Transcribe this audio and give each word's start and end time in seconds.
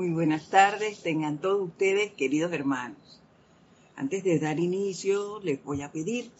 Muy 0.00 0.08
buenas 0.08 0.48
tardes, 0.48 1.02
tengan 1.02 1.36
todos 1.42 1.68
ustedes, 1.68 2.10
queridos 2.12 2.50
hermanos. 2.54 3.20
Antes 3.96 4.24
de 4.24 4.38
dar 4.38 4.58
inicio, 4.58 5.40
les 5.40 5.62
voy 5.62 5.82
a 5.82 5.92
pedir 5.92 6.30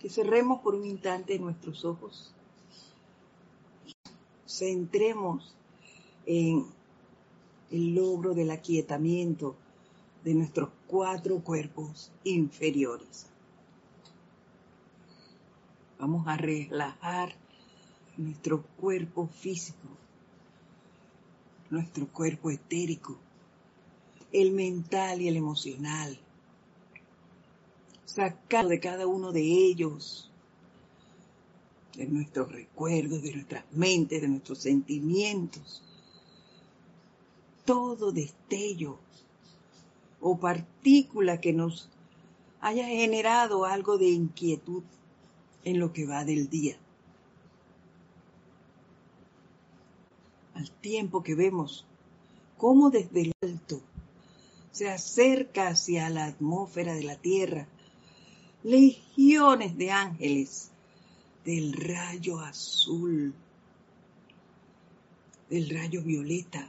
que 0.00 0.08
cerremos 0.08 0.62
por 0.62 0.74
un 0.74 0.86
instante 0.86 1.38
nuestros 1.38 1.84
ojos. 1.84 2.32
Centremos 4.46 5.54
en 6.24 6.64
el 7.70 7.94
logro 7.94 8.32
del 8.32 8.50
aquietamiento 8.50 9.56
de 10.24 10.32
nuestros 10.32 10.70
cuatro 10.86 11.40
cuerpos 11.40 12.10
inferiores. 12.24 13.26
Vamos 15.98 16.26
a 16.26 16.38
relajar 16.38 17.34
nuestro 18.16 18.62
cuerpo 18.80 19.26
físico, 19.26 19.86
nuestro 21.70 22.06
cuerpo 22.08 22.50
etérico, 22.50 23.16
el 24.32 24.52
mental 24.52 25.20
y 25.22 25.28
el 25.28 25.36
emocional. 25.36 26.18
Sacar 28.04 28.68
de 28.68 28.80
cada 28.80 29.06
uno 29.06 29.32
de 29.32 29.42
ellos, 29.42 30.30
de 31.96 32.06
nuestros 32.06 32.52
recuerdos, 32.52 33.22
de 33.22 33.34
nuestras 33.34 33.64
mentes, 33.72 34.20
de 34.20 34.28
nuestros 34.28 34.58
sentimientos, 34.58 35.82
todo 37.64 38.12
destello 38.12 38.98
o 40.20 40.38
partícula 40.38 41.40
que 41.40 41.52
nos 41.52 41.90
haya 42.60 42.86
generado 42.86 43.64
algo 43.64 43.98
de 43.98 44.08
inquietud 44.08 44.82
en 45.64 45.80
lo 45.80 45.92
que 45.92 46.06
va 46.06 46.24
del 46.24 46.48
día. 46.48 46.78
Al 50.56 50.70
tiempo 50.70 51.22
que 51.22 51.34
vemos 51.34 51.84
cómo 52.56 52.90
desde 52.90 53.22
el 53.22 53.32
alto 53.42 53.80
se 54.72 54.88
acerca 54.88 55.68
hacia 55.68 56.08
la 56.10 56.24
atmósfera 56.24 56.94
de 56.94 57.04
la 57.04 57.16
Tierra 57.16 57.68
legiones 58.62 59.76
de 59.76 59.90
ángeles 59.92 60.70
del 61.44 61.72
rayo 61.74 62.40
azul, 62.40 63.32
del 65.48 65.70
rayo 65.70 66.02
violeta 66.02 66.68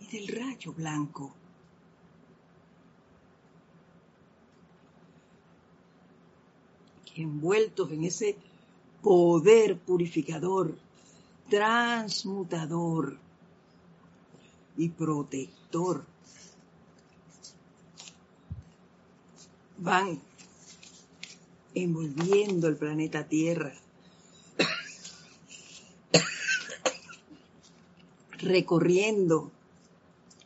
y 0.00 0.06
del 0.06 0.28
rayo 0.28 0.72
blanco. 0.72 1.34
envueltos 7.16 7.92
en 7.92 8.04
ese 8.04 8.36
poder 9.02 9.78
purificador, 9.78 10.76
transmutador 11.48 13.18
y 14.76 14.88
protector. 14.88 16.04
Van 19.78 20.20
envolviendo 21.74 22.68
el 22.68 22.76
planeta 22.76 23.26
Tierra, 23.26 23.74
recorriendo 28.38 29.50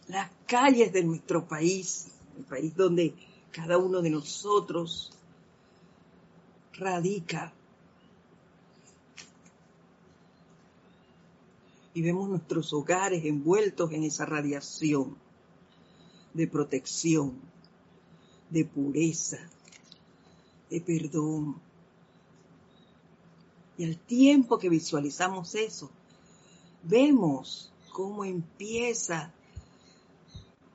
las 0.09 0.31
calles 0.47 0.93
de 0.93 1.05
nuestro 1.05 1.47
país, 1.47 2.09
el 2.39 2.45
país 2.45 2.75
donde 2.75 3.15
cada 3.53 3.77
uno 3.77 4.01
de 4.01 4.11
nosotros 4.11 5.13
radica. 6.73 7.53
Y 11.99 12.03
vemos 12.03 12.29
nuestros 12.29 12.73
hogares 12.73 13.25
envueltos 13.25 13.91
en 13.91 14.05
esa 14.05 14.25
radiación 14.25 15.17
de 16.33 16.47
protección, 16.47 17.41
de 18.51 18.65
pureza, 18.65 19.41
de 20.71 20.81
perdón. 20.81 21.61
Y 23.77 23.85
al 23.85 23.99
tiempo 23.99 24.61
que 24.61 24.69
visualizamos 24.69 25.57
eso, 25.57 25.91
vemos 26.85 27.73
cómo 27.93 28.25
empieza 28.25 29.33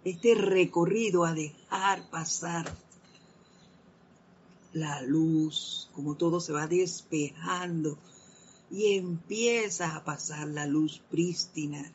este 0.03 0.35
recorrido 0.35 1.23
a 1.23 1.33
dejar 1.33 2.09
pasar 2.09 2.65
la 4.73 5.01
luz, 5.03 5.89
como 5.95 6.15
todo 6.15 6.41
se 6.41 6.51
va 6.51 6.67
despejando 6.67 7.97
y 8.73 8.95
empieza 8.95 9.95
a 9.95 10.03
pasar 10.03 10.47
la 10.47 10.65
luz 10.65 10.99
prístina, 11.11 11.93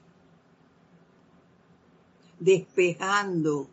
despejando, 2.39 3.67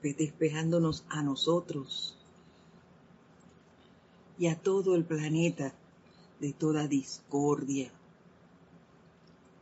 despejándonos 0.00 1.04
a 1.08 1.24
nosotros 1.24 2.16
y 4.38 4.46
a 4.46 4.54
todo 4.62 4.94
el 4.94 5.04
planeta 5.04 5.74
de 6.38 6.52
toda 6.52 6.86
discordia, 6.86 7.90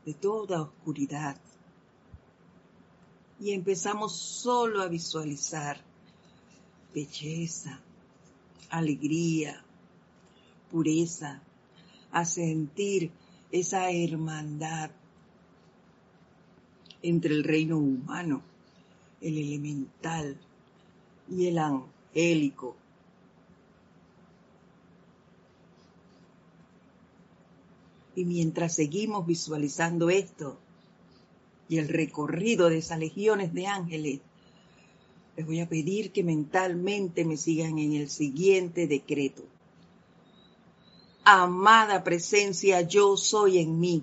de 0.04 0.12
toda 0.12 0.60
oscuridad. 0.60 1.38
Y 3.40 3.52
empezamos 3.52 4.14
solo 4.14 4.82
a 4.82 4.88
visualizar 4.88 5.80
belleza, 6.92 7.80
alegría, 8.68 9.64
pureza, 10.70 11.42
a 12.12 12.24
sentir 12.24 13.10
esa 13.50 13.90
hermandad 13.90 14.90
entre 17.02 17.34
el 17.34 17.44
reino 17.44 17.78
humano, 17.78 18.42
el 19.20 19.38
elemental 19.38 20.36
y 21.30 21.46
el 21.46 21.58
angélico. 21.58 22.76
Y 28.14 28.24
mientras 28.24 28.74
seguimos 28.74 29.26
visualizando 29.26 30.10
esto 30.10 30.58
y 31.68 31.78
el 31.78 31.88
recorrido 31.88 32.68
de 32.68 32.78
esas 32.78 32.98
legiones 32.98 33.54
de 33.54 33.66
ángeles, 33.68 34.20
les 35.36 35.46
voy 35.46 35.60
a 35.60 35.68
pedir 35.68 36.10
que 36.10 36.24
mentalmente 36.24 37.24
me 37.24 37.36
sigan 37.36 37.78
en 37.78 37.92
el 37.92 38.10
siguiente 38.10 38.88
decreto. 38.88 39.44
Amada 41.30 42.04
presencia, 42.04 42.80
yo 42.80 43.18
soy 43.18 43.58
en 43.58 43.78
mí. 43.78 44.02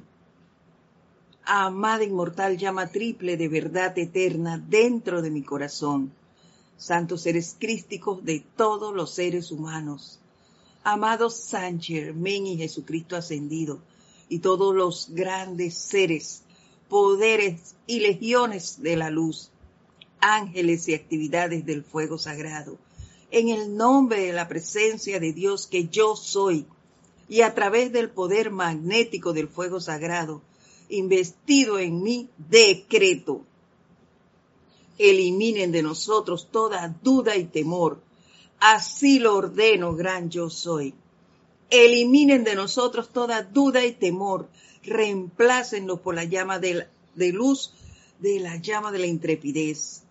Amada 1.44 2.04
inmortal 2.04 2.56
llama 2.56 2.86
triple 2.86 3.36
de 3.36 3.48
verdad 3.48 3.98
eterna 3.98 4.60
dentro 4.60 5.24
de 5.24 5.32
mi 5.32 5.42
corazón. 5.42 6.14
Santos 6.78 7.24
seres 7.24 7.56
crísticos 7.60 8.24
de 8.24 8.46
todos 8.56 8.94
los 8.94 9.16
seres 9.16 9.50
humanos. 9.50 10.20
Amados 10.84 11.36
San 11.36 11.82
Germán 11.82 12.46
y 12.46 12.58
Jesucristo 12.58 13.16
ascendido 13.16 13.80
y 14.30 14.38
todos 14.38 14.76
los 14.76 15.10
grandes 15.10 15.74
seres, 15.74 16.44
poderes 16.90 17.74
y 17.88 18.02
legiones 18.02 18.84
de 18.84 18.98
la 18.98 19.10
luz 19.10 19.50
ángeles 20.20 20.88
y 20.90 20.94
actividades 20.94 21.66
del 21.66 21.84
fuego 21.84 22.20
sagrado. 22.20 22.78
En 23.32 23.50
el 23.50 23.76
nombre 23.76 24.28
de 24.28 24.34
la 24.34 24.48
presencia 24.48 25.20
de 25.20 25.34
Dios 25.34 25.66
que 25.66 25.88
yo 25.88 26.16
soy 26.16 26.68
y 27.28 27.42
a 27.42 27.54
través 27.54 27.92
del 27.92 28.10
poder 28.10 28.52
magnético 28.52 29.34
del 29.34 29.48
fuego 29.48 29.80
sagrado, 29.80 30.42
investido 30.90 31.80
en 31.80 32.04
mí, 32.04 32.30
decreto. 32.38 33.42
Eliminen 34.98 35.72
de 35.72 35.82
nosotros 35.82 36.50
toda 36.52 36.96
duda 37.04 37.36
y 37.36 37.46
temor. 37.46 38.00
Así 38.60 39.20
lo 39.20 39.36
ordeno, 39.36 39.96
gran 39.96 40.30
yo 40.30 40.50
soy. 40.50 40.94
Eliminen 41.70 42.44
de 42.44 42.56
nosotros 42.56 43.10
toda 43.10 43.44
duda 43.44 43.84
y 43.86 43.94
temor. 43.94 44.48
Reemplácenlo 44.84 46.02
por 46.02 46.16
la 46.16 46.24
llama 46.24 46.60
de, 46.60 46.88
de 47.16 47.32
luz 47.32 47.74
de 48.20 48.40
la 48.40 48.58
llama 48.58 48.92
de 48.92 49.00
la 49.00 49.08
intrepidez 49.08 50.06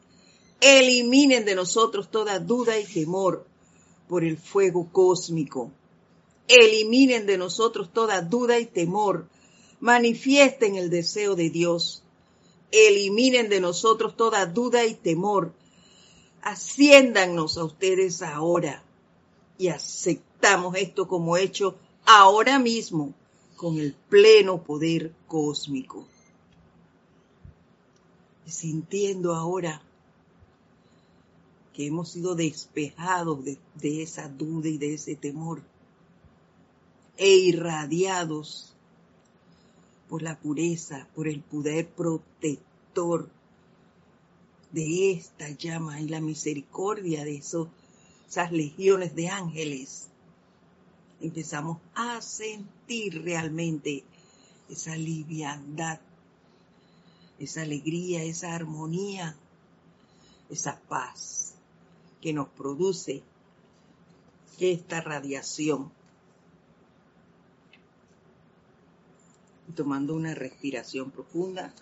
eliminen 0.64 1.44
de 1.44 1.54
nosotros 1.54 2.10
toda 2.10 2.38
duda 2.38 2.78
y 2.78 2.84
temor 2.84 3.46
por 4.08 4.24
el 4.24 4.38
fuego 4.38 4.88
cósmico. 4.90 5.70
Eliminen 6.48 7.26
de 7.26 7.38
nosotros 7.38 7.90
toda 7.92 8.20
duda 8.20 8.58
y 8.58 8.66
temor. 8.66 9.28
Manifiesten 9.80 10.76
el 10.76 10.90
deseo 10.90 11.36
de 11.36 11.50
Dios. 11.50 12.02
Eliminen 12.70 13.48
de 13.48 13.60
nosotros 13.60 14.16
toda 14.16 14.46
duda 14.46 14.84
y 14.84 14.94
temor. 14.94 15.52
Asciéndanos 16.42 17.56
a 17.56 17.64
ustedes 17.64 18.20
ahora 18.22 18.82
y 19.56 19.68
aceptamos 19.68 20.76
esto 20.76 21.08
como 21.08 21.36
hecho 21.36 21.76
ahora 22.04 22.58
mismo 22.58 23.14
con 23.56 23.78
el 23.78 23.94
pleno 23.94 24.62
poder 24.62 25.14
cósmico. 25.26 26.06
Sintiendo 28.44 29.34
ahora 29.34 29.80
que 31.72 31.86
hemos 31.86 32.10
sido 32.10 32.34
despejados 32.34 33.38
de, 33.44 34.02
esa 34.02 34.28
duda 34.28 34.68
y 34.68 34.78
de 34.78 34.94
ese 34.94 35.16
temor 35.16 35.62
e 37.16 37.34
irradiados 37.36 38.74
por 40.08 40.22
la 40.22 40.38
pureza, 40.38 41.08
por 41.14 41.28
el 41.28 41.40
poder 41.40 41.88
protector 41.88 43.28
de 44.72 45.12
esta 45.12 45.50
llama 45.50 46.00
y 46.00 46.08
la 46.08 46.20
misericordia 46.20 47.24
de 47.24 47.36
esas 47.36 48.52
legiones 48.52 49.14
de 49.14 49.28
ángeles. 49.28 50.08
Empezamos 51.20 51.78
a 51.94 52.20
sentir 52.20 53.22
realmente 53.22 54.04
esa 54.68 54.96
liviandad, 54.96 56.00
esa 57.38 57.62
alegría, 57.62 58.24
esa 58.24 58.54
armonía, 58.54 59.36
esa 60.50 60.80
paz 60.88 61.54
que 62.20 62.32
nos 62.32 62.48
produce 62.48 63.22
esta 64.58 65.00
radiación. 65.00 65.92
Tomando 69.74 70.14
una 70.14 70.34
respiración 70.34 71.10
profunda, 71.10 71.74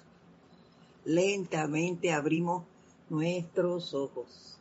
lentamente 1.05 2.12
abrimos 2.12 2.65
nuestros 3.09 3.94
ojos. 3.94 4.59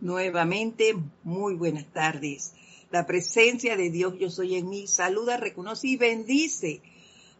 Nuevamente, 0.00 0.94
muy 1.24 1.54
buenas 1.54 1.86
tardes. 1.92 2.54
La 2.92 3.06
presencia 3.06 3.76
de 3.76 3.90
Dios 3.90 4.14
yo 4.20 4.30
soy 4.30 4.54
en 4.54 4.68
mí. 4.68 4.86
Saluda, 4.86 5.36
reconoce 5.36 5.88
y 5.88 5.96
bendice 5.96 6.80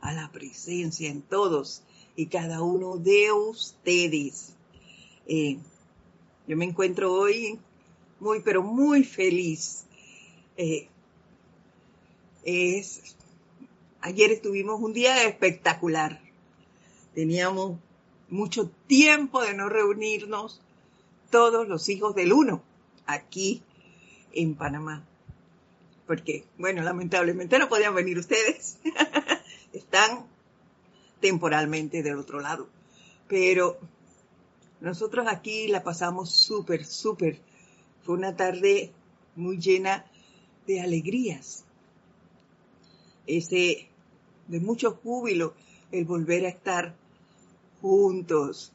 a 0.01 0.13
la 0.13 0.33
presencia 0.33 1.09
en 1.09 1.23
todos 1.23 1.83
y 2.17 2.27
cada 2.27 2.63
uno 2.63 2.97
de 2.97 3.31
ustedes. 3.31 4.55
Eh, 5.27 5.59
yo 6.47 6.57
me 6.57 6.65
encuentro 6.65 7.13
hoy 7.13 7.59
muy, 8.19 8.41
pero 8.41 8.63
muy 8.63 9.05
feliz. 9.05 9.85
Eh, 10.57 10.89
es, 12.45 13.17
ayer 14.01 14.33
estuvimos 14.33 14.81
un 14.81 14.95
día 14.95 15.25
espectacular. 15.25 16.21
Teníamos 17.15 17.79
mucho 18.31 18.71
tiempo 18.87 19.43
de 19.43 19.55
no 19.55 19.69
reunirnos 19.69 20.61
todos 21.31 21.69
los 21.69 21.89
hijos 21.89 22.15
del 22.15 22.33
uno 22.33 22.63
aquí 23.07 23.63
en 24.33 24.55
Panamá. 24.55 25.05
Porque, 26.07 26.45
bueno, 26.57 26.83
lamentablemente 26.83 27.59
no 27.59 27.69
podían 27.69 27.95
venir 27.95 28.19
ustedes. 28.19 28.79
Están 29.73 30.25
temporalmente 31.21 32.03
del 32.03 32.19
otro 32.19 32.41
lado. 32.41 32.69
Pero 33.29 33.79
nosotros 34.81 35.27
aquí 35.29 35.69
la 35.69 35.83
pasamos 35.83 36.31
súper, 36.31 36.85
súper. 36.85 37.41
Fue 38.03 38.15
una 38.15 38.37
tarde 38.37 38.93
muy 39.35 39.59
llena 39.59 40.07
de 40.67 40.81
alegrías. 40.81 41.65
Ese, 43.27 43.89
de 44.47 44.61
mucho 44.61 44.93
júbilo, 45.03 45.55
el 45.91 46.05
volver 46.05 46.47
a 46.47 46.51
estar 46.51 46.95
juntos 47.81 48.73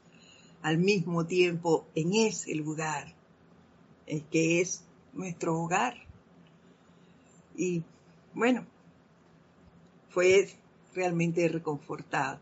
al 0.61 0.77
mismo 0.77 1.25
tiempo 1.25 1.88
en 1.95 2.13
ese 2.13 2.53
lugar, 2.55 3.13
el 4.05 4.23
que 4.23 4.61
es 4.61 4.83
nuestro 5.13 5.59
hogar. 5.59 5.95
Y 7.55 7.83
bueno, 8.33 8.65
fue 10.09 10.49
realmente 10.93 11.47
reconfortado. 11.47 12.39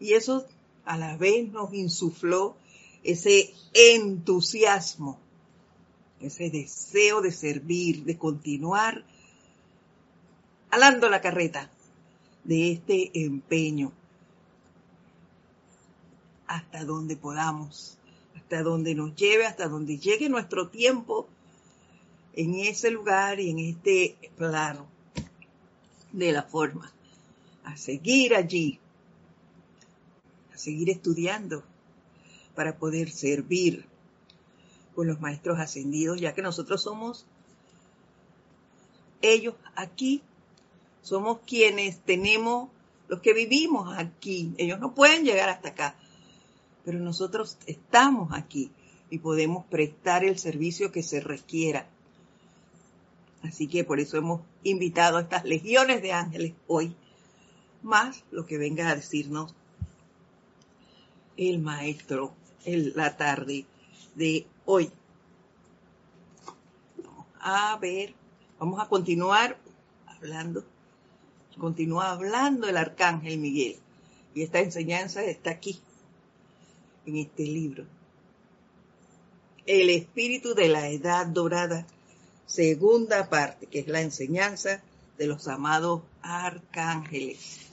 Y 0.00 0.14
eso 0.14 0.46
a 0.84 0.96
la 0.96 1.16
vez 1.16 1.50
nos 1.50 1.72
insufló 1.74 2.56
ese 3.02 3.52
entusiasmo, 3.74 5.18
ese 6.20 6.50
deseo 6.50 7.20
de 7.20 7.32
servir, 7.32 8.04
de 8.04 8.16
continuar 8.18 9.04
alando 10.70 11.08
la 11.08 11.20
carreta 11.20 11.70
de 12.44 12.72
este 12.72 13.10
empeño 13.24 13.92
hasta 16.46 16.84
donde 16.84 17.16
podamos, 17.16 17.98
hasta 18.34 18.62
donde 18.62 18.94
nos 18.94 19.14
lleve, 19.14 19.46
hasta 19.46 19.68
donde 19.68 19.98
llegue 19.98 20.28
nuestro 20.28 20.68
tiempo 20.68 21.28
en 22.34 22.54
ese 22.54 22.90
lugar 22.90 23.40
y 23.40 23.50
en 23.50 23.58
este 23.58 24.16
plano 24.36 24.86
de 26.12 26.32
la 26.32 26.42
forma 26.42 26.92
a 27.68 27.76
seguir 27.76 28.34
allí, 28.34 28.80
a 30.54 30.58
seguir 30.58 30.88
estudiando 30.88 31.62
para 32.54 32.78
poder 32.78 33.10
servir 33.10 33.84
con 34.94 35.06
los 35.06 35.20
maestros 35.20 35.60
ascendidos, 35.60 36.18
ya 36.18 36.34
que 36.34 36.42
nosotros 36.42 36.82
somos 36.82 37.26
ellos 39.20 39.54
aquí, 39.76 40.22
somos 41.02 41.40
quienes 41.46 41.98
tenemos, 42.00 42.70
los 43.06 43.20
que 43.20 43.34
vivimos 43.34 43.96
aquí, 43.96 44.54
ellos 44.56 44.80
no 44.80 44.94
pueden 44.94 45.24
llegar 45.24 45.50
hasta 45.50 45.68
acá, 45.68 45.94
pero 46.84 46.98
nosotros 46.98 47.58
estamos 47.66 48.32
aquí 48.32 48.70
y 49.10 49.18
podemos 49.18 49.66
prestar 49.66 50.24
el 50.24 50.38
servicio 50.38 50.90
que 50.90 51.02
se 51.02 51.20
requiera. 51.20 51.86
Así 53.42 53.68
que 53.68 53.84
por 53.84 54.00
eso 54.00 54.16
hemos 54.16 54.40
invitado 54.62 55.18
a 55.18 55.22
estas 55.22 55.44
legiones 55.44 56.00
de 56.02 56.12
ángeles 56.12 56.54
hoy 56.66 56.96
más 57.82 58.24
lo 58.30 58.46
que 58.46 58.58
venga 58.58 58.90
a 58.90 58.96
decirnos 58.96 59.54
el 61.36 61.60
maestro 61.60 62.34
en 62.64 62.92
la 62.96 63.16
tarde 63.16 63.64
de 64.14 64.46
hoy. 64.64 64.90
a 67.40 67.78
ver, 67.80 68.14
vamos 68.58 68.80
a 68.80 68.88
continuar 68.88 69.56
hablando, 70.06 70.64
continúa 71.56 72.10
hablando 72.10 72.68
el 72.68 72.76
arcángel 72.76 73.38
Miguel. 73.38 73.76
Y 74.34 74.42
esta 74.42 74.60
enseñanza 74.60 75.22
está 75.22 75.50
aquí, 75.50 75.80
en 77.06 77.16
este 77.16 77.44
libro. 77.44 77.84
El 79.66 79.90
espíritu 79.90 80.54
de 80.54 80.68
la 80.68 80.88
edad 80.88 81.26
dorada, 81.26 81.86
segunda 82.46 83.28
parte, 83.28 83.66
que 83.66 83.80
es 83.80 83.88
la 83.88 84.00
enseñanza 84.00 84.82
de 85.18 85.26
los 85.26 85.48
amados 85.48 86.02
arcángeles. 86.22 87.66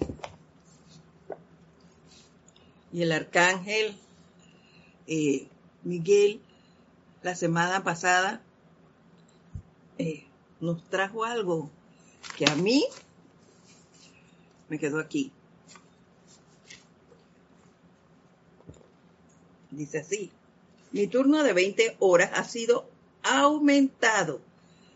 Y 2.92 3.04
el 3.04 3.12
arcángel 3.12 3.96
eh, 5.08 5.48
Miguel, 5.84 6.42
la 7.22 7.36
semana 7.36 7.84
pasada, 7.84 8.42
eh, 10.00 10.26
nos 10.60 10.84
trajo 10.90 11.24
algo 11.24 11.70
que 12.36 12.50
a 12.50 12.56
mí 12.56 12.86
me 14.68 14.80
quedó 14.80 15.00
aquí. 15.00 15.32
Dice 19.70 20.00
así, 20.00 20.32
mi 20.92 21.08
turno 21.08 21.44
de 21.44 21.54
20 21.54 21.98
horas 22.00 22.32
ha 22.34 22.44
sido 22.46 22.90
aumentado 23.22 24.42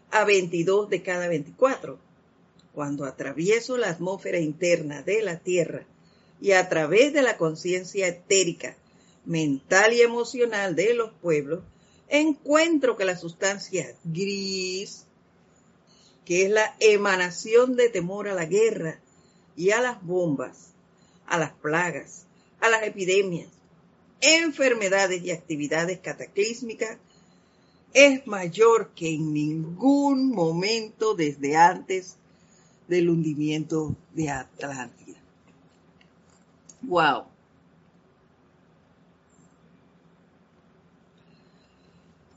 a 0.09 0.23
22 0.23 0.89
de 0.89 1.03
cada 1.03 1.27
24 1.27 2.08
cuando 2.79 3.03
atravieso 3.03 3.75
la 3.75 3.89
atmósfera 3.89 4.39
interna 4.39 5.01
de 5.01 5.21
la 5.21 5.39
Tierra 5.39 5.85
y 6.39 6.53
a 6.53 6.69
través 6.69 7.11
de 7.11 7.21
la 7.21 7.35
conciencia 7.35 8.07
etérica, 8.07 8.77
mental 9.25 9.91
y 9.91 10.01
emocional 10.01 10.77
de 10.77 10.93
los 10.93 11.11
pueblos, 11.11 11.61
encuentro 12.07 12.95
que 12.95 13.03
la 13.03 13.17
sustancia 13.17 13.93
gris, 14.05 15.03
que 16.23 16.45
es 16.45 16.51
la 16.51 16.73
emanación 16.79 17.75
de 17.75 17.89
temor 17.89 18.29
a 18.29 18.33
la 18.33 18.45
guerra 18.45 19.01
y 19.57 19.71
a 19.71 19.81
las 19.81 20.01
bombas, 20.01 20.69
a 21.27 21.37
las 21.37 21.51
plagas, 21.51 22.27
a 22.61 22.69
las 22.69 22.83
epidemias, 22.83 23.49
enfermedades 24.21 25.21
y 25.21 25.31
actividades 25.31 25.99
cataclísmicas, 25.99 26.97
es 27.91 28.25
mayor 28.25 28.91
que 28.95 29.15
en 29.15 29.33
ningún 29.33 30.29
momento 30.29 31.13
desde 31.13 31.57
antes 31.57 32.15
del 32.89 33.09
hundimiento 33.09 33.95
de 34.15 34.31
Atlántida. 34.31 35.19
¡Wow! 36.81 37.25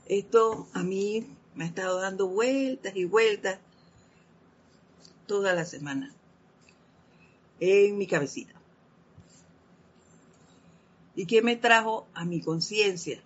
Esto 0.05 0.67
a 0.73 0.83
mí 0.83 1.25
me 1.55 1.63
ha 1.63 1.67
estado 1.67 1.99
dando 1.99 2.27
vueltas 2.27 2.95
y 2.95 3.05
vueltas 3.05 3.57
toda 5.25 5.53
la 5.53 5.65
semana 5.65 6.13
en 7.59 7.97
mi 7.97 8.05
cabecita. 8.05 8.53
¿Y 11.15 11.25
qué 11.25 11.41
me 11.41 11.55
trajo 11.55 12.05
a 12.13 12.25
mi 12.25 12.41
conciencia? 12.41 13.23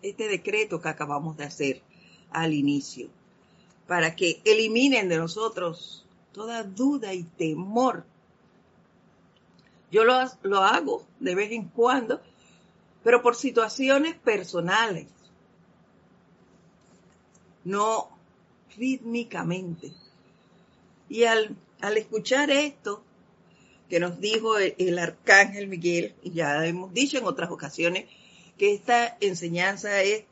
Este 0.00 0.28
decreto 0.28 0.80
que 0.80 0.88
acabamos 0.88 1.36
de 1.36 1.44
hacer 1.44 1.82
al 2.30 2.52
inicio, 2.52 3.08
para 3.88 4.14
que 4.14 4.40
eliminen 4.44 5.08
de 5.08 5.16
nosotros 5.16 6.03
toda 6.34 6.64
duda 6.64 7.14
y 7.14 7.22
temor 7.22 8.04
Yo 9.90 10.04
lo, 10.04 10.14
lo 10.42 10.58
hago 10.58 11.06
de 11.20 11.34
vez 11.34 11.52
en 11.52 11.68
cuando, 11.68 12.20
pero 13.04 13.22
por 13.22 13.36
situaciones 13.36 14.16
personales, 14.16 15.06
no 17.62 18.10
rítmicamente. 18.76 19.92
Y 21.08 21.24
al, 21.24 21.56
al 21.80 21.96
escuchar 21.96 22.50
esto 22.50 23.02
que 23.88 24.00
nos 24.00 24.18
dijo 24.18 24.58
el, 24.58 24.74
el, 24.78 24.98
arcángel 24.98 25.68
Miguel, 25.68 26.14
y 26.22 26.32
ya 26.32 26.66
hemos 26.66 26.92
dicho 26.92 27.18
en 27.18 27.24
otras 27.24 27.50
ocasiones 27.50 28.06
que 28.58 28.74
esta 28.74 29.16
enseñanza 29.20 30.02
es 30.02 30.24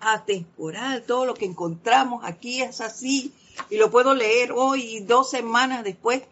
atemporal, 0.00 1.04
todo 1.04 1.24
lo 1.24 1.34
que 1.34 1.44
encontramos 1.44 2.24
aquí 2.24 2.62
es 2.62 2.80
así, 2.80 3.32
y 3.70 3.76
lo 3.76 3.90
puedo 3.90 4.14
leer 4.14 4.52
hoy 4.52 4.82
y 4.96 5.00
dos 5.00 5.30
semanas 5.30 5.84
después 5.84 6.22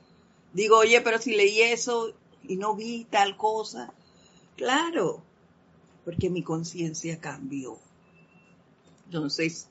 digo, 0.52 0.78
oye, 0.78 1.00
pero 1.00 1.18
si 1.18 1.34
leí 1.34 1.60
eso 1.62 2.12
y 2.46 2.56
no 2.56 2.74
vi 2.74 3.04
tal 3.04 3.36
cosa, 3.36 3.92
claro, 4.56 5.22
porque 6.04 6.30
mi 6.30 6.42
conciencia 6.42 7.20
cambió. 7.20 7.78
Entonces, 9.06 9.66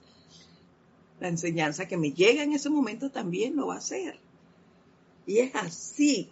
la 1.19 1.27
enseñanza 1.27 1.87
que 1.87 1.97
me 1.97 2.11
llega 2.11 2.43
en 2.43 2.53
ese 2.53 2.69
momento 2.69 3.09
también 3.09 3.55
lo 3.55 3.67
va 3.67 3.75
a 3.75 3.79
hacer. 3.79 4.19
Y 5.25 5.39
es 5.39 5.55
así. 5.55 6.29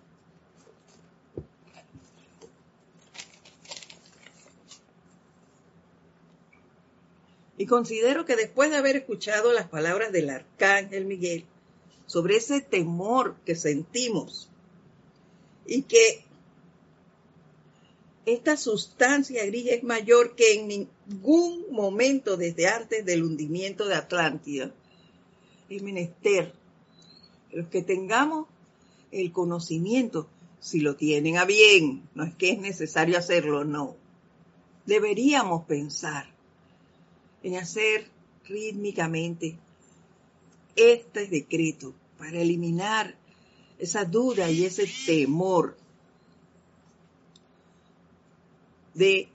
Y 7.60 7.66
considero 7.66 8.24
que 8.26 8.38
después 8.38 8.72
de 8.72 8.78
haber 8.78 8.96
escuchado 8.96 9.52
las 9.52 9.68
palabras 9.68 10.14
del 10.14 10.30
arcángel 10.30 11.04
Miguel 11.04 11.44
sobre 12.06 12.38
ese 12.38 12.62
temor 12.62 13.36
que 13.46 13.54
sentimos 13.54 14.50
y 15.66 15.82
que 15.82 16.24
esta 18.26 18.56
sustancia 18.56 19.46
gris 19.46 19.68
es 19.72 19.84
mayor 19.84 20.38
que 20.38 20.54
en 20.54 20.70
ningún 20.70 21.66
momento 21.70 22.38
desde 22.38 22.70
antes 22.70 23.04
del 23.04 23.24
hundimiento 23.24 23.88
de 23.88 23.96
Atlántida. 23.96 24.74
Es 25.68 25.84
menester 25.84 26.54
los 27.52 27.68
que 27.68 27.82
tengamos 27.82 28.48
el 29.12 29.34
conocimiento, 29.34 30.30
si 30.62 30.80
lo 30.80 30.96
tienen 30.96 31.38
a 31.38 31.44
bien, 31.44 32.08
no 32.16 32.24
es 32.24 32.34
que 32.36 32.52
es 32.52 32.60
necesario 32.60 33.18
hacerlo, 33.18 33.66
no. 33.66 33.98
Deberíamos 34.86 35.66
pensar 35.66 36.39
en 37.44 37.58
hacer 37.58 38.08
rítmicamente 38.46 39.58
este 40.76 41.28
decreto 41.28 41.94
para 42.18 42.40
eliminar 42.40 43.16
esa 43.78 44.06
duda 44.06 44.50
y 44.52 44.66
ese 44.66 44.90
temor 45.06 45.78
de, 48.94 49.30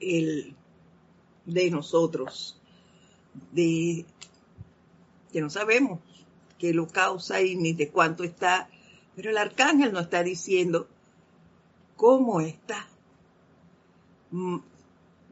el, 0.00 0.54
de 1.46 1.70
nosotros, 1.70 2.58
de 3.52 4.04
que 5.32 5.40
no 5.40 5.50
sabemos 5.50 6.00
qué 6.58 6.72
lo 6.72 6.88
causa 6.88 7.42
y 7.42 7.56
ni 7.56 7.72
de 7.72 7.88
cuánto 7.90 8.24
está, 8.24 8.68
pero 9.14 9.30
el 9.30 9.38
arcángel 9.38 9.92
nos 9.92 10.04
está 10.04 10.22
diciendo 10.22 10.88
cómo 11.96 12.40
está. 12.40 12.88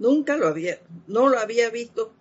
Nunca 0.02 0.36
lo 0.36 0.48
había, 0.48 0.80
no 1.06 1.28
lo 1.28 1.38
había 1.38 1.70
visto 1.70 2.12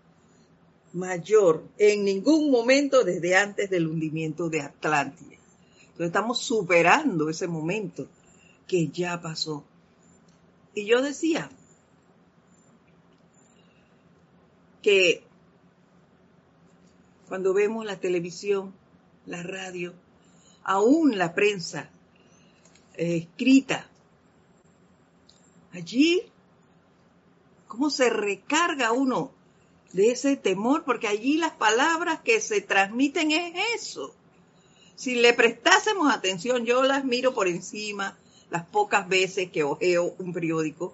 mayor 0.93 1.63
en 1.79 2.05
ningún 2.05 2.51
momento 2.51 3.03
desde 3.03 3.35
antes 3.35 3.71
del 3.71 3.87
hundimiento 3.87 4.49
de 4.49 4.61
Atlántida. 4.61 5.37
Entonces 5.81 6.05
estamos 6.05 6.37
superando 6.37 7.27
ese 7.27 7.47
momento 7.47 8.07
que 8.67 8.89
ya 8.89 9.19
pasó. 9.19 9.63
Y 10.75 10.85
yo 10.85 11.01
decía 11.01 11.49
que 14.83 15.23
cuando 17.27 17.51
vemos 17.51 17.83
la 17.83 17.99
televisión, 17.99 18.75
la 19.25 19.41
radio, 19.41 19.95
aún 20.63 21.17
la 21.17 21.33
prensa 21.33 21.89
eh, 22.93 23.27
escrita, 23.27 23.89
allí, 25.73 26.30
¿cómo 27.71 27.89
se 27.89 28.09
recarga 28.09 28.91
uno 28.91 29.31
de 29.93 30.11
ese 30.11 30.35
temor? 30.35 30.83
Porque 30.83 31.07
allí 31.07 31.37
las 31.37 31.53
palabras 31.53 32.19
que 32.19 32.41
se 32.41 32.59
transmiten 32.59 33.31
es 33.31 33.53
eso. 33.75 34.13
Si 34.97 35.15
le 35.15 35.33
prestásemos 35.33 36.13
atención, 36.13 36.65
yo 36.65 36.83
las 36.83 37.05
miro 37.05 37.33
por 37.33 37.47
encima, 37.47 38.17
las 38.49 38.65
pocas 38.65 39.07
veces 39.07 39.51
que 39.51 39.63
ojeo 39.63 40.15
un 40.19 40.33
periódico. 40.33 40.93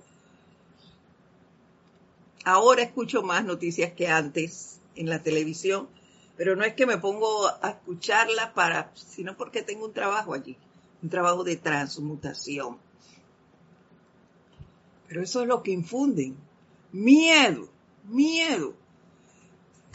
Ahora 2.46 2.84
escucho 2.84 3.24
más 3.24 3.44
noticias 3.44 3.94
que 3.94 4.08
antes 4.08 4.80
en 4.96 5.10
la 5.10 5.24
televisión, 5.24 5.88
pero 6.38 6.56
no 6.56 6.64
es 6.64 6.76
que 6.76 6.86
me 6.86 7.00
pongo 7.00 7.48
a 7.48 7.70
escucharlas 7.70 8.52
para, 8.52 8.92
sino 8.94 9.36
porque 9.36 9.64
tengo 9.64 9.86
un 9.86 9.94
trabajo 9.94 10.36
allí, 10.36 10.56
un 11.02 11.10
trabajo 11.10 11.44
de 11.44 11.56
transmutación. 11.56 12.78
Pero 15.08 15.24
eso 15.24 15.42
es 15.42 15.48
lo 15.48 15.64
que 15.64 15.72
infunden, 15.72 16.38
miedo, 16.98 17.70
miedo. 18.06 18.74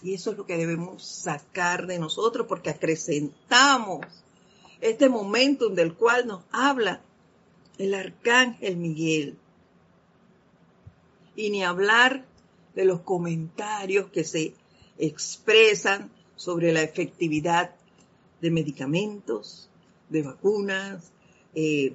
Y 0.02 0.14
eso 0.14 0.32
es 0.32 0.36
lo 0.36 0.46
que 0.46 0.56
debemos 0.56 1.04
sacar 1.04 1.86
de 1.86 1.98
nosotros 1.98 2.46
porque 2.48 2.70
acrecentamos 2.70 4.06
este 4.80 5.08
momento 5.08 5.68
del 5.68 5.94
cual 5.94 6.26
nos 6.26 6.42
habla 6.50 7.00
el 7.78 7.94
arcángel 7.94 8.76
Miguel. 8.76 9.36
Y 11.34 11.50
ni 11.50 11.64
hablar 11.64 12.24
de 12.74 12.84
los 12.84 13.00
comentarios 13.00 14.10
que 14.10 14.24
se 14.24 14.54
expresan 14.98 16.10
sobre 16.36 16.72
la 16.72 16.82
efectividad 16.82 17.74
de 18.40 18.50
medicamentos, 18.50 19.68
de 20.08 20.22
vacunas, 20.22 21.12
eh, 21.54 21.94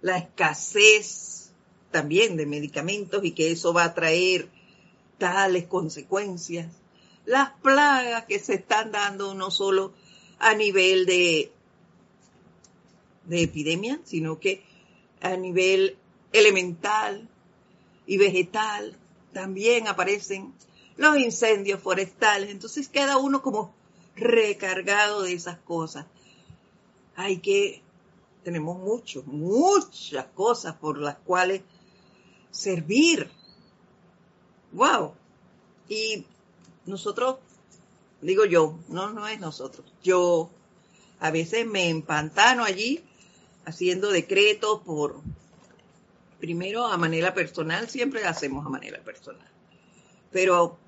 la 0.00 0.18
escasez 0.18 1.49
también 1.90 2.36
de 2.36 2.46
medicamentos 2.46 3.24
y 3.24 3.32
que 3.32 3.50
eso 3.50 3.72
va 3.72 3.84
a 3.84 3.94
traer 3.94 4.48
tales 5.18 5.66
consecuencias, 5.66 6.72
las 7.26 7.50
plagas 7.62 8.24
que 8.24 8.38
se 8.38 8.54
están 8.54 8.92
dando 8.92 9.34
no 9.34 9.50
solo 9.50 9.92
a 10.38 10.54
nivel 10.54 11.06
de 11.06 11.52
de 13.30 13.42
epidemia, 13.42 14.00
sino 14.04 14.40
que 14.40 14.62
a 15.20 15.36
nivel 15.36 15.96
elemental 16.32 17.28
y 18.06 18.18
vegetal 18.18 18.96
también 19.32 19.86
aparecen 19.86 20.52
los 20.96 21.16
incendios 21.16 21.80
forestales. 21.80 22.50
Entonces 22.50 22.88
queda 22.88 23.18
uno 23.18 23.40
como 23.40 23.72
recargado 24.16 25.22
de 25.22 25.32
esas 25.32 25.58
cosas. 25.58 26.06
Hay 27.14 27.38
que, 27.38 27.82
tenemos 28.42 28.78
mucho, 28.78 29.22
muchas 29.26 30.26
cosas 30.34 30.74
por 30.74 30.98
las 30.98 31.16
cuales 31.16 31.62
servir. 32.50 33.30
Wow. 34.72 35.14
Y 35.88 36.24
nosotros, 36.86 37.38
digo 38.20 38.44
yo, 38.44 38.78
no, 38.88 39.10
no 39.10 39.26
es 39.26 39.40
nosotros. 39.40 39.86
Yo 40.02 40.50
a 41.18 41.30
veces 41.30 41.66
me 41.66 41.88
empantano 41.88 42.64
allí 42.64 43.04
haciendo 43.64 44.10
decretos 44.10 44.80
por, 44.82 45.20
primero 46.40 46.86
a 46.86 46.96
manera 46.96 47.34
personal, 47.34 47.88
siempre 47.88 48.24
hacemos 48.24 48.64
a 48.66 48.70
manera 48.70 49.00
personal, 49.02 49.46
pero 50.32 50.78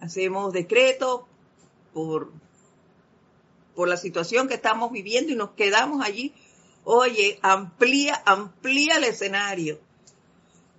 hacemos 0.00 0.52
decretos 0.52 1.22
por, 1.92 2.32
por 3.74 3.88
la 3.88 3.96
situación 3.96 4.48
que 4.48 4.54
estamos 4.54 4.90
viviendo 4.90 5.32
y 5.32 5.36
nos 5.36 5.50
quedamos 5.50 6.04
allí. 6.04 6.34
Oye, 6.82 7.38
amplía, 7.40 8.22
amplía 8.26 8.96
el 8.96 9.04
escenario, 9.04 9.78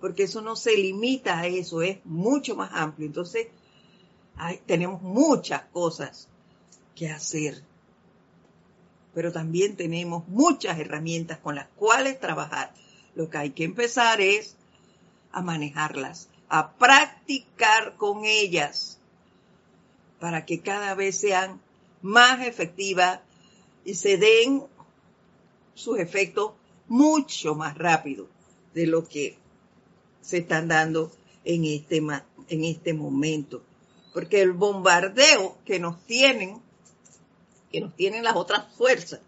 porque 0.06 0.22
eso 0.22 0.40
no 0.40 0.54
se 0.54 0.76
limita 0.76 1.40
a 1.40 1.46
eso, 1.48 1.82
es 1.82 1.98
mucho 2.04 2.54
más 2.54 2.70
amplio. 2.72 3.08
Entonces, 3.08 3.48
tenemos 4.64 5.02
muchas 5.02 5.62
cosas 5.72 6.28
que 6.94 7.10
hacer 7.10 7.64
pero 9.16 9.32
también 9.32 9.76
tenemos 9.76 10.28
muchas 10.28 10.78
herramientas 10.78 11.38
con 11.38 11.54
las 11.54 11.68
cuales 11.68 12.20
trabajar. 12.20 12.74
Lo 13.14 13.30
que 13.30 13.38
hay 13.38 13.50
que 13.52 13.64
empezar 13.64 14.20
es 14.20 14.56
a 15.32 15.40
manejarlas, 15.40 16.28
a 16.50 16.74
practicar 16.74 17.96
con 17.96 18.26
ellas 18.26 19.00
para 20.20 20.44
que 20.44 20.60
cada 20.60 20.94
vez 20.94 21.18
sean 21.18 21.62
más 22.02 22.46
efectivas 22.46 23.20
y 23.86 23.94
se 23.94 24.18
den 24.18 24.64
sus 25.72 25.98
efectos 25.98 26.52
mucho 26.86 27.54
más 27.54 27.78
rápido 27.78 28.28
de 28.74 28.86
lo 28.86 29.08
que 29.08 29.38
se 30.26 30.38
están 30.38 30.66
dando 30.66 31.12
en 31.44 31.64
este, 31.64 31.98
en 31.98 32.64
este 32.64 32.92
momento. 32.92 33.62
Porque 34.12 34.42
el 34.42 34.52
bombardeo 34.52 35.56
que 35.64 35.78
nos 35.78 36.04
tienen 36.04 36.60
que 37.70 37.80
nos 37.80 37.94
tienen 37.94 38.24
las 38.24 38.36
otras 38.36 38.64
fuerzas, 38.76 39.20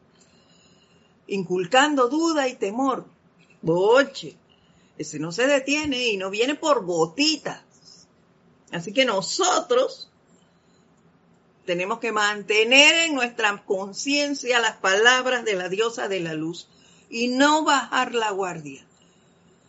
inculcando 1.26 2.08
duda 2.08 2.48
y 2.48 2.54
temor. 2.54 3.06
Boche, 3.60 4.36
ese 4.96 5.18
no 5.18 5.32
se 5.32 5.46
detiene 5.46 6.08
y 6.08 6.16
no 6.16 6.30
viene 6.30 6.54
por 6.54 6.84
gotitas. 6.84 7.62
Así 8.70 8.92
que 8.92 9.04
nosotros 9.04 10.08
tenemos 11.64 11.98
que 11.98 12.12
mantener 12.12 13.06
en 13.06 13.14
nuestra 13.14 13.64
conciencia 13.64 14.58
las 14.60 14.76
palabras 14.76 15.44
de 15.44 15.54
la 15.54 15.68
diosa 15.68 16.08
de 16.08 16.20
la 16.20 16.34
luz 16.34 16.68
y 17.10 17.28
no 17.28 17.64
bajar 17.64 18.14
la 18.14 18.30
guardia. 18.30 18.86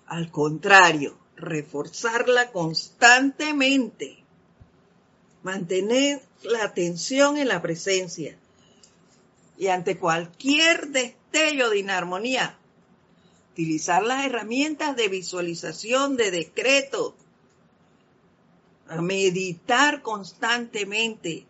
Al 0.06 0.32
contrario, 0.32 1.19
reforzarla 1.40 2.52
constantemente. 2.52 4.18
Mantener 5.44 6.22
la 6.44 6.64
atención 6.64 7.38
en 7.38 7.48
la 7.48 7.62
presencia. 7.62 8.38
Y 9.58 9.68
ante 9.68 9.98
cualquier 9.98 10.88
destello 10.90 11.70
de 11.70 11.80
inarmonía, 11.80 12.58
utilizar 13.52 14.04
las 14.04 14.26
herramientas 14.26 14.96
de 14.96 15.08
visualización, 15.08 16.16
de 16.16 16.32
decreto, 16.32 17.16
a 18.88 19.02
meditar 19.02 20.02
constantemente. 20.02 21.46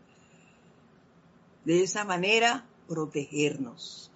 De 1.66 1.84
esa 1.84 2.04
manera, 2.04 2.66
protegernos. 2.88 4.12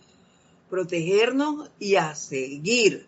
Protegernos 0.69 1.69
y 1.79 1.95
a 1.95 2.15
seguir. 2.15 3.07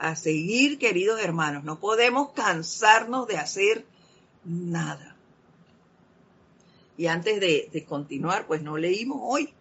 A 0.00 0.16
seguir, 0.16 0.78
queridos 0.78 1.20
hermanos. 1.20 1.62
No 1.62 1.78
podemos 1.78 2.30
cansarnos 2.30 3.26
de 3.26 3.36
hacer 3.36 3.84
nada. 4.44 5.14
Y 6.96 7.06
antes 7.06 7.38
de, 7.38 7.84
continuar, 7.86 8.46
pues 8.46 8.62
no 8.62 8.78
leímos 8.78 9.18
hoy 9.22 9.52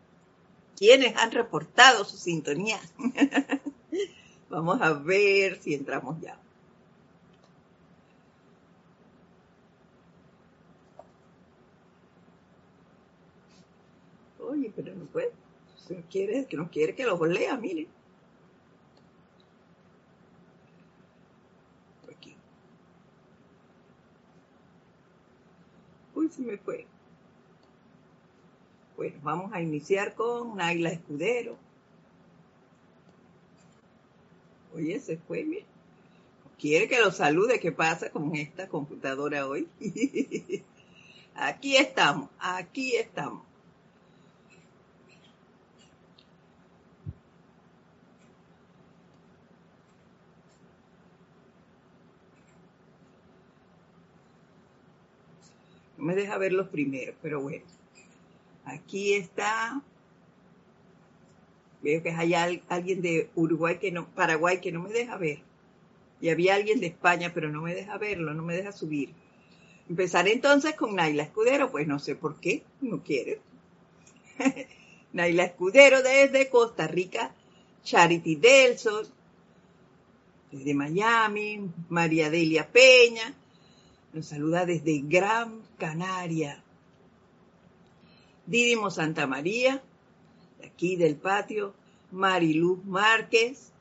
quiénes 0.77 1.15
han 1.17 1.31
reportado 1.31 2.05
su 2.05 2.17
sintonía. 2.17 2.79
Vamos 4.49 4.81
a 4.81 4.93
ver 4.93 5.61
si 5.61 5.73
entramos 5.73 6.21
ya. 6.21 6.39
Oye, 14.39 14.71
pero 14.73 14.95
no 14.95 15.03
puede. 15.05 15.31
Quiere, 16.09 16.45
que 16.45 16.55
no 16.55 16.69
quiere 16.69 16.95
que 16.95 17.03
los 17.03 17.19
lea, 17.27 17.57
miren. 17.57 17.87
Aquí. 22.11 22.35
Uy, 26.19 26.27
se 26.27 26.41
me 26.41 26.57
fue. 26.57 26.85
Bueno, 28.97 29.15
vamos 29.23 29.53
a 29.53 29.61
iniciar 29.61 30.15
con 30.15 30.57
Naila 30.57 30.89
Escudero. 30.89 31.55
Oye, 34.75 34.99
se 34.99 35.15
fue, 35.15 35.45
mira. 35.45 35.65
Quiere 36.59 36.89
que 36.89 36.99
lo 36.99 37.11
salude, 37.11 37.61
¿qué 37.61 37.71
pasa 37.71 38.09
con 38.09 38.35
esta 38.35 38.67
computadora 38.67 39.47
hoy? 39.47 39.69
aquí 41.35 41.77
estamos, 41.77 42.29
aquí 42.37 42.97
estamos. 42.97 43.43
No 55.99 56.05
me 56.05 56.15
deja 56.15 56.37
ver 56.37 56.53
los 56.53 56.69
primeros, 56.69 57.13
pero 57.21 57.41
bueno. 57.41 57.65
Aquí 58.63 59.13
está. 59.13 59.81
Veo 61.81 62.01
que 62.01 62.11
hay 62.11 62.33
alguien 62.33 63.01
de 63.01 63.29
Uruguay 63.35 63.79
que 63.79 63.91
no, 63.91 64.07
Paraguay 64.07 64.61
que 64.61 64.71
no 64.71 64.81
me 64.81 64.91
deja 64.91 65.17
ver. 65.17 65.39
Y 66.21 66.29
había 66.29 66.55
alguien 66.55 66.79
de 66.79 66.87
España, 66.87 67.31
pero 67.33 67.49
no 67.49 67.61
me 67.61 67.75
deja 67.75 67.97
verlo, 67.97 68.33
no 68.33 68.43
me 68.43 68.55
deja 68.55 68.71
subir. 68.71 69.09
Empezaré 69.89 70.31
entonces 70.31 70.73
con 70.75 70.95
Naila 70.95 71.23
Escudero, 71.23 71.69
pues 71.69 71.85
no 71.85 71.99
sé 71.99 72.15
por 72.15 72.39
qué, 72.39 72.63
no 72.79 73.03
quiere. 73.03 73.41
Naila 75.13 75.43
Escudero 75.43 76.01
desde 76.01 76.49
Costa 76.49 76.87
Rica, 76.87 77.35
Charity 77.83 78.35
Delson, 78.35 79.05
desde 80.49 80.73
Miami, 80.73 81.69
María 81.89 82.29
Delia 82.29 82.69
Peña, 82.71 83.33
nos 84.13 84.25
saluda 84.25 84.65
desde 84.65 85.01
Gran 85.01 85.61
Canaria. 85.77 86.63
Didimo 88.45 88.89
Santa 88.89 89.27
María, 89.27 89.81
de 90.59 90.67
aquí 90.67 90.95
del 90.95 91.15
patio, 91.15 91.73
Mariluz 92.11 92.83
Márquez. 92.85 93.71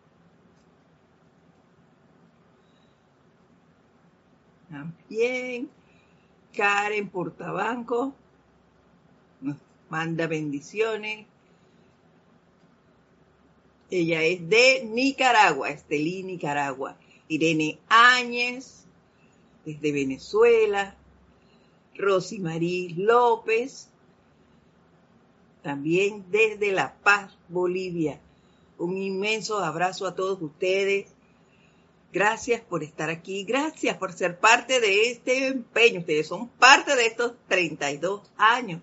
También 4.69 5.71
Karen 6.55 7.09
Portabanco 7.09 8.15
nos 9.41 9.57
manda 9.89 10.27
bendiciones. 10.27 11.27
Ella 13.91 14.23
es 14.23 14.47
de 14.47 14.85
Nicaragua, 14.85 15.71
Estelí, 15.71 16.23
Nicaragua. 16.23 16.97
Irene 17.29 17.79
Áñez, 17.89 18.88
desde 19.69 19.93
Venezuela. 19.93 20.97
Rosy 21.95 22.39
López, 22.97 23.89
también 25.63 26.25
desde 26.31 26.73
La 26.73 26.95
Paz, 26.95 27.37
Bolivia. 27.49 28.21
Un 28.79 28.97
inmenso 28.97 29.59
abrazo 29.59 30.07
a 30.07 30.15
todos 30.15 30.41
ustedes. 30.41 31.07
Gracias 32.13 32.63
por 32.63 32.83
estar 32.83 33.11
aquí, 33.11 33.45
gracias 33.45 33.97
por 33.99 34.13
ser 34.13 34.39
parte 34.39 34.81
de 34.81 35.11
este 35.11 35.49
empeño. 35.49 36.01
Ustedes 36.01 36.29
son 36.29 36.49
parte 36.49 36.97
de 36.97 37.07
estos 37.07 37.33
32 37.49 38.23
años. 38.37 38.81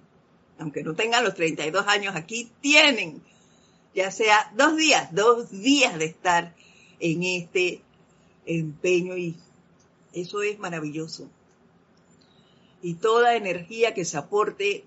Aunque 0.59 0.83
no 0.83 0.93
tengan 0.93 1.23
los 1.23 1.33
32 1.33 1.87
años 1.87 2.15
aquí, 2.15 2.51
tienen 2.61 3.21
ya 3.95 4.11
sea 4.11 4.51
dos 4.55 4.75
días, 4.75 5.15
dos 5.15 5.49
días 5.49 5.97
de 5.97 6.05
estar 6.05 6.53
en 6.99 7.23
este 7.23 7.81
empeño 8.45 9.17
y 9.17 9.35
eso 10.15 10.41
es 10.41 10.57
maravilloso. 10.57 11.29
Y 12.81 12.95
toda 12.95 13.35
energía 13.35 13.93
que 13.93 14.05
se 14.05 14.17
aporte 14.17 14.85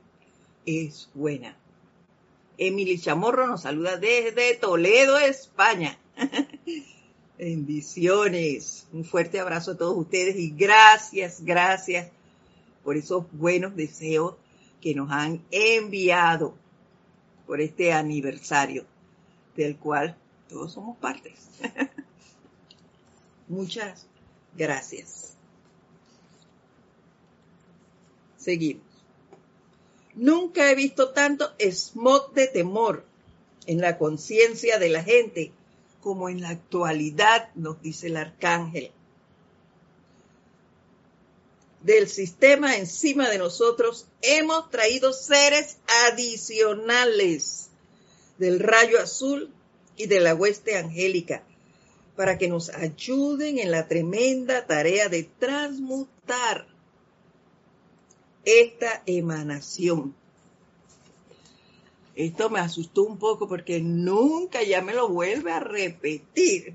es 0.67 1.11
buena. 1.15 1.57
Emily 2.57 2.99
Chamorro 2.99 3.47
nos 3.47 3.63
saluda 3.63 3.97
desde 3.99 4.57
Toledo, 4.57 5.19
España. 5.19 5.99
Bendiciones. 7.39 8.87
Un 8.93 9.05
fuerte 9.05 9.39
abrazo 9.39 9.73
a 9.73 9.77
todos 9.77 9.97
ustedes 9.97 10.37
y 10.37 10.51
gracias, 10.51 11.45
gracias 11.45 12.11
por 12.83 12.97
esos 12.97 13.25
buenos 13.33 13.77
deseos 13.77 14.35
que 14.81 14.95
nos 14.95 15.11
han 15.11 15.43
enviado 15.51 16.55
por 17.47 17.61
este 17.61 17.93
aniversario 17.93 18.87
del 19.57 19.77
cual 19.77 20.17
todos 20.49 20.73
somos 20.73 20.97
partes. 20.97 21.49
Muchas 23.49 24.07
gracias. 24.59 25.35
Seguimos. 28.37 28.85
Nunca 30.15 30.71
he 30.71 30.75
visto 30.75 31.11
tanto 31.11 31.55
smog 31.59 32.33
de 32.35 32.49
temor 32.49 33.05
en 33.67 33.81
la 33.81 33.97
conciencia 33.99 34.79
de 34.79 34.89
la 34.89 35.03
gente 35.03 35.53
como 36.01 36.29
en 36.29 36.41
la 36.41 36.51
actualidad, 36.51 37.51
nos 37.55 37.81
dice 37.83 38.09
el 38.09 38.17
arcángel. 38.17 38.91
Del 41.83 42.09
sistema 42.09 42.77
encima 42.77 43.29
de 43.31 43.39
nosotros 43.39 44.07
hemos 44.23 44.71
traído 44.71 45.13
seres 45.13 45.79
adicionales 46.07 47.69
del 48.39 48.59
rayo 48.59 49.01
azul 49.01 49.53
y 49.97 50.07
de 50.07 50.21
la 50.21 50.35
hueste 50.35 50.77
angélica 50.77 51.45
para 52.19 52.37
que 52.37 52.49
nos 52.49 52.71
ayuden 52.71 53.61
en 53.61 53.71
la 53.71 53.87
tremenda 53.87 54.67
tarea 54.67 55.09
de 55.09 55.23
transmutar 55.23 56.67
esta 58.45 59.05
emanación. 59.07 60.17
Esto 62.17 62.51
me 62.51 62.59
asustó 62.59 63.05
un 63.05 63.19
poco 63.19 63.47
porque 63.47 63.81
nunca, 63.81 64.65
ya 64.65 64.83
me 64.83 64.95
lo 64.95 65.09
vuelve 65.09 65.53
a 65.53 65.61
repetir, 65.61 66.75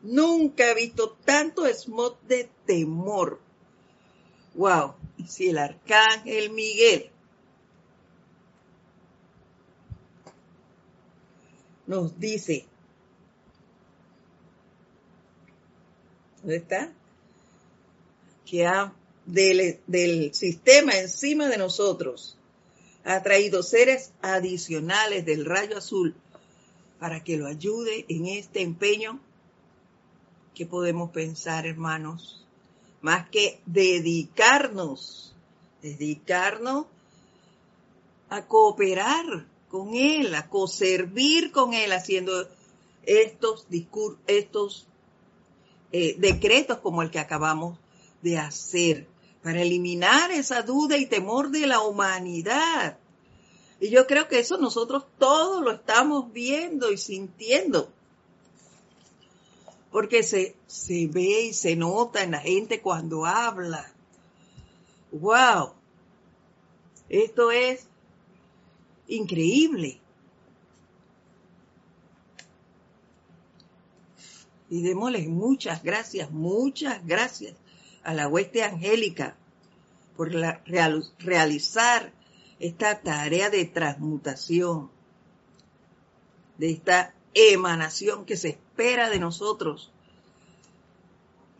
nunca 0.00 0.70
he 0.70 0.74
visto 0.76 1.16
tanto 1.24 1.66
smog 1.74 2.16
de 2.28 2.48
temor. 2.64 3.40
Wow, 4.54 4.94
si 5.26 5.48
el 5.48 5.58
arcángel 5.58 6.50
Miguel 6.50 7.10
nos 11.88 12.20
dice, 12.20 12.68
¿dónde 16.48 16.62
está? 16.62 16.90
Que 18.46 18.66
ha 18.66 18.94
del, 19.26 20.32
sistema 20.32 20.96
encima 20.96 21.46
de 21.48 21.58
nosotros 21.58 22.38
ha 23.04 23.22
traído 23.22 23.62
seres 23.62 24.12
adicionales 24.22 25.26
del 25.26 25.44
rayo 25.44 25.76
azul 25.76 26.14
para 26.98 27.22
que 27.22 27.36
lo 27.36 27.46
ayude 27.46 28.06
en 28.08 28.26
este 28.26 28.62
empeño. 28.62 29.20
¿Qué 30.54 30.64
podemos 30.64 31.10
pensar, 31.10 31.66
hermanos? 31.66 32.46
Más 33.02 33.28
que 33.28 33.60
dedicarnos, 33.66 35.34
dedicarnos 35.82 36.86
a 38.30 38.46
cooperar 38.46 39.46
con 39.68 39.94
Él, 39.94 40.34
a 40.34 40.48
coservir 40.48 41.52
con 41.52 41.74
Él, 41.74 41.92
haciendo 41.92 42.48
estos, 43.04 43.66
estos 44.26 44.87
eh, 45.92 46.16
decretos 46.18 46.78
como 46.78 47.02
el 47.02 47.10
que 47.10 47.18
acabamos 47.18 47.78
de 48.22 48.38
hacer, 48.38 49.06
para 49.42 49.62
eliminar 49.62 50.30
esa 50.30 50.62
duda 50.62 50.96
y 50.96 51.06
temor 51.06 51.50
de 51.50 51.66
la 51.66 51.80
humanidad. 51.80 52.98
Y 53.80 53.90
yo 53.90 54.06
creo 54.06 54.28
que 54.28 54.40
eso 54.40 54.58
nosotros 54.58 55.04
todos 55.18 55.62
lo 55.62 55.72
estamos 55.72 56.32
viendo 56.32 56.90
y 56.92 56.98
sintiendo. 56.98 57.90
Porque 59.92 60.22
se, 60.22 60.56
se 60.66 61.06
ve 61.06 61.42
y 61.42 61.52
se 61.54 61.76
nota 61.76 62.22
en 62.22 62.32
la 62.32 62.40
gente 62.40 62.82
cuando 62.82 63.24
habla. 63.24 63.90
¡Wow! 65.12 65.72
Esto 67.08 67.50
es 67.50 67.86
increíble. 69.06 70.00
Y 74.70 74.82
démosle 74.82 75.26
muchas 75.28 75.82
gracias, 75.82 76.30
muchas 76.30 77.06
gracias 77.06 77.54
a 78.02 78.14
la 78.14 78.28
hueste 78.28 78.62
angélica 78.62 79.36
por 80.16 80.30
realizar 80.30 82.12
esta 82.58 83.00
tarea 83.00 83.50
de 83.50 83.64
transmutación, 83.66 84.90
de 86.58 86.70
esta 86.70 87.14
emanación 87.34 88.24
que 88.24 88.36
se 88.36 88.48
espera 88.48 89.10
de 89.10 89.20
nosotros, 89.20 89.92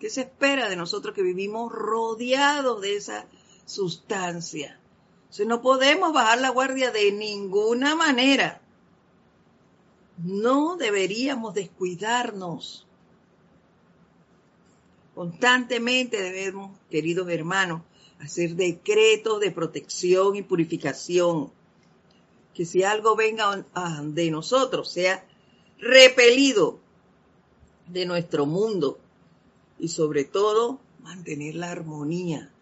que 0.01 0.11
se 0.11 0.23
espera 0.23 0.69
de 0.69 0.77
nosotros 0.77 1.15
que 1.15 1.23
vivimos 1.23 1.73
rodeados 1.73 2.81
de 2.81 2.97
esa 2.97 3.27
sustancia. 3.65 4.79
O 5.31 5.45
no 5.45 5.61
podemos 5.63 6.13
bajar 6.13 6.41
la 6.41 6.51
guardia 6.51 6.91
de 6.91 7.13
ninguna 7.13 7.95
manera. 7.95 8.61
No 10.17 10.77
deberíamos 10.77 11.55
descuidarnos. 11.55 12.88
Constantemente 15.19 16.23
debemos, 16.23 16.79
queridos 16.89 17.29
hermanos, 17.29 17.83
hacer 18.21 18.55
decretos 18.55 19.41
de 19.41 19.51
protección 19.51 20.37
y 20.37 20.43
purificación. 20.43 21.51
Que 22.55 22.65
si 22.65 22.85
algo 22.85 23.17
venga 23.17 23.67
de 24.05 24.31
nosotros, 24.31 24.93
sea 24.93 25.27
repelido 25.81 26.79
de 27.89 28.07
nuestro 28.07 28.47
mundo. 28.47 29.01
Y 29.81 29.89
sobre 29.89 30.23
todo, 30.23 30.79
mantener 31.03 31.57
la 31.57 31.73
armonía. 31.73 32.53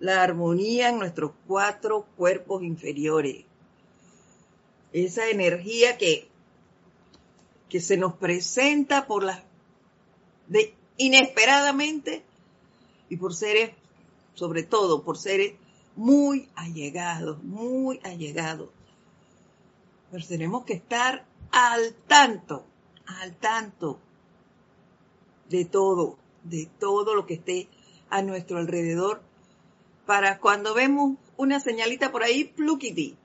La 0.00 0.24
armonía 0.24 0.88
en 0.88 0.98
nuestros 0.98 1.30
cuatro 1.46 2.06
cuerpos 2.16 2.64
inferiores. 2.64 3.44
Esa 4.92 5.28
energía 5.28 5.96
que, 5.96 6.26
que 7.68 7.80
se 7.80 7.96
nos 7.96 8.14
presenta 8.14 9.06
por 9.06 9.22
la, 9.22 9.44
de, 10.48 10.74
inesperadamente 11.00 12.22
y 13.08 13.16
por 13.16 13.34
seres 13.34 13.70
sobre 14.34 14.62
todo 14.62 15.02
por 15.02 15.18
seres 15.18 15.54
muy 15.96 16.48
allegados, 16.54 17.42
muy 17.42 18.00
allegados. 18.04 18.68
Pero 20.10 20.26
tenemos 20.26 20.64
que 20.64 20.74
estar 20.74 21.24
al 21.52 21.94
tanto, 22.06 22.64
al 23.06 23.34
tanto 23.36 23.98
de 25.48 25.64
todo, 25.64 26.18
de 26.44 26.68
todo 26.78 27.14
lo 27.14 27.26
que 27.26 27.34
esté 27.34 27.68
a 28.08 28.22
nuestro 28.22 28.58
alrededor, 28.58 29.22
para 30.06 30.38
cuando 30.38 30.74
vemos 30.74 31.16
una 31.36 31.60
señalita 31.60 32.12
por 32.12 32.22
ahí, 32.22 32.44
pluquiti, 32.44 33.16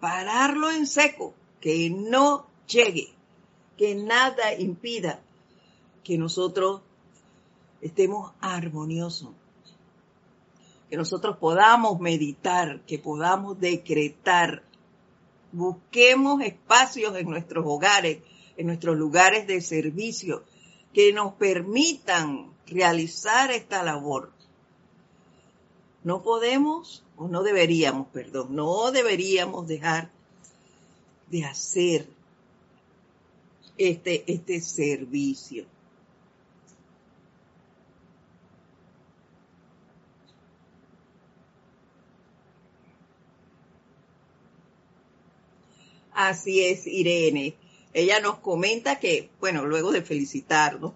pararlo 0.00 0.70
en 0.70 0.86
seco, 0.86 1.34
que 1.60 1.90
no 1.90 2.46
llegue, 2.66 3.12
que 3.76 3.94
nada 3.94 4.54
impida 4.54 5.20
que 6.08 6.16
nosotros 6.16 6.80
estemos 7.82 8.32
armoniosos 8.40 9.28
que 10.88 10.96
nosotros 10.96 11.36
podamos 11.36 12.00
meditar, 12.00 12.80
que 12.86 12.98
podamos 12.98 13.60
decretar. 13.60 14.62
Busquemos 15.52 16.40
espacios 16.40 17.14
en 17.14 17.28
nuestros 17.28 17.62
hogares, 17.66 18.22
en 18.56 18.68
nuestros 18.68 18.96
lugares 18.96 19.46
de 19.46 19.60
servicio, 19.60 20.44
que 20.94 21.12
nos 21.12 21.34
permitan 21.34 22.54
realizar 22.66 23.50
esta 23.50 23.82
labor. 23.82 24.32
No 26.04 26.22
podemos, 26.22 27.04
o 27.18 27.28
no 27.28 27.42
deberíamos, 27.42 28.06
perdón, 28.08 28.56
no 28.56 28.90
deberíamos 28.90 29.68
dejar 29.68 30.10
de 31.30 31.44
hacer 31.44 32.08
este, 33.76 34.24
este 34.32 34.62
servicio. 34.62 35.66
Así 46.18 46.64
es, 46.64 46.88
Irene. 46.88 47.54
Ella 47.94 48.18
nos 48.18 48.40
comenta 48.40 48.98
que, 48.98 49.30
bueno, 49.38 49.66
luego 49.66 49.92
de 49.92 50.02
felicitarnos 50.02 50.94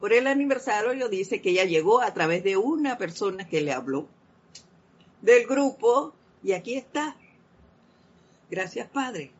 por 0.00 0.12
el 0.12 0.26
aniversario, 0.26 1.08
dice 1.08 1.40
que 1.40 1.50
ella 1.50 1.62
llegó 1.62 2.00
a 2.00 2.12
través 2.12 2.42
de 2.42 2.56
una 2.56 2.98
persona 2.98 3.46
que 3.46 3.60
le 3.60 3.70
habló 3.70 4.08
del 5.22 5.46
grupo 5.46 6.14
y 6.42 6.50
aquí 6.50 6.74
está. 6.74 7.16
Gracias, 8.50 8.88
Padre. 8.88 9.30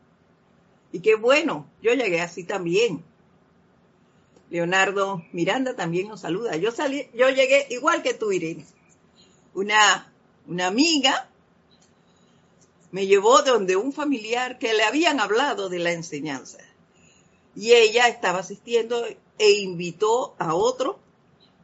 Y 0.93 1.01
qué 1.01 1.15
bueno, 1.15 1.69
yo 1.81 1.93
llegué 1.93 2.21
así 2.21 2.45
también. 2.45 3.03
Leonardo 4.49 5.25
Miranda 5.33 5.75
también 5.75 6.07
nos 6.07 6.21
saluda. 6.21 6.55
Yo 6.55 6.71
salí, 6.71 7.09
yo 7.13 7.29
llegué 7.29 7.67
igual 7.69 8.01
que 8.01 8.13
tú, 8.13 8.31
Irene. 8.31 8.65
Una, 9.53 10.09
una 10.47 10.67
amiga 10.67 11.29
me 12.95 13.07
llevó 13.07 13.41
donde 13.41 13.75
un 13.75 13.91
familiar 13.91 14.57
que 14.57 14.73
le 14.73 14.81
habían 14.85 15.19
hablado 15.19 15.67
de 15.67 15.79
la 15.79 15.91
enseñanza. 15.91 16.59
Y 17.53 17.73
ella 17.73 18.07
estaba 18.07 18.39
asistiendo 18.39 19.05
e 19.37 19.51
invitó 19.51 20.33
a 20.39 20.55
otro 20.55 20.97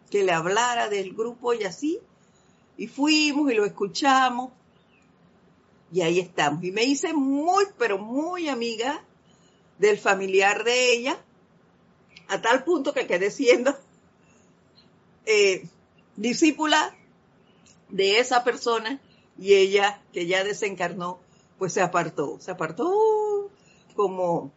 que 0.09 0.25
le 0.25 0.33
hablara 0.33 0.89
del 0.89 1.13
grupo 1.13 1.53
y 1.53 1.63
así. 1.63 2.01
Y 2.75 2.87
fuimos 2.87 3.49
y 3.49 3.55
lo 3.55 3.63
escuchamos. 3.63 4.51
Y 5.93 6.01
ahí 6.01 6.19
estamos. 6.19 6.65
Y 6.65 6.73
me 6.73 6.83
hice 6.83 7.13
muy, 7.13 7.63
pero 7.77 7.97
muy 7.97 8.49
amiga 8.49 9.01
del 9.79 9.97
familiar 9.97 10.65
de 10.65 10.91
ella, 10.91 11.17
a 12.27 12.41
tal 12.41 12.65
punto 12.65 12.93
que 12.93 13.07
quedé 13.07 13.31
siendo 13.31 13.73
eh, 15.25 15.65
discípula 16.17 16.93
de 17.87 18.19
esa 18.19 18.43
persona 18.43 18.99
y 19.39 19.53
ella, 19.53 20.01
que 20.11 20.27
ya 20.27 20.43
desencarnó, 20.43 21.20
pues 21.61 21.73
se 21.73 21.81
apartó. 21.81 22.39
Se 22.39 22.49
apartó 22.49 23.51
como, 23.95 24.51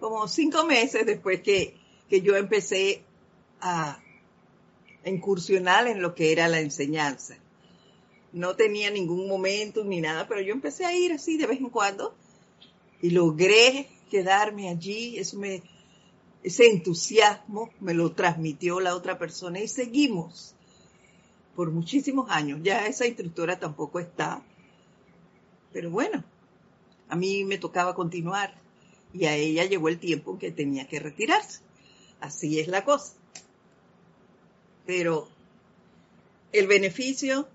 como 0.00 0.26
cinco 0.26 0.66
meses 0.66 1.06
después 1.06 1.40
que, 1.40 1.76
que 2.10 2.20
yo 2.20 2.34
empecé 2.34 3.04
a 3.60 4.00
incursionar 5.04 5.86
en 5.86 6.02
lo 6.02 6.16
que 6.16 6.32
era 6.32 6.48
la 6.48 6.58
enseñanza. 6.58 7.36
No 8.32 8.56
tenía 8.56 8.90
ningún 8.90 9.28
momento 9.28 9.84
ni 9.84 10.00
nada, 10.00 10.26
pero 10.26 10.40
yo 10.40 10.52
empecé 10.52 10.84
a 10.84 10.92
ir 10.96 11.12
así 11.12 11.36
de 11.36 11.46
vez 11.46 11.60
en 11.60 11.70
cuando 11.70 12.16
y 13.00 13.10
logré 13.10 13.88
quedarme 14.10 14.70
allí. 14.70 15.16
Eso 15.16 15.38
me, 15.38 15.62
ese 16.42 16.72
entusiasmo 16.72 17.70
me 17.78 17.94
lo 17.94 18.10
transmitió 18.10 18.80
la 18.80 18.96
otra 18.96 19.16
persona 19.16 19.60
y 19.60 19.68
seguimos 19.68 20.56
por 21.54 21.70
muchísimos 21.70 22.28
años. 22.30 22.58
Ya 22.64 22.88
esa 22.88 23.06
instructora 23.06 23.60
tampoco 23.60 24.00
está. 24.00 24.42
Pero 25.74 25.90
bueno, 25.90 26.22
a 27.08 27.16
mí 27.16 27.44
me 27.44 27.58
tocaba 27.58 27.96
continuar 27.96 28.54
y 29.12 29.26
a 29.26 29.34
ella 29.34 29.64
llegó 29.64 29.88
el 29.88 29.98
tiempo 29.98 30.38
que 30.38 30.52
tenía 30.52 30.86
que 30.86 31.00
retirarse. 31.00 31.60
Así 32.20 32.60
es 32.60 32.68
la 32.68 32.84
cosa. 32.84 33.14
Pero 34.86 35.28
el 36.52 36.68
beneficio 36.68 37.48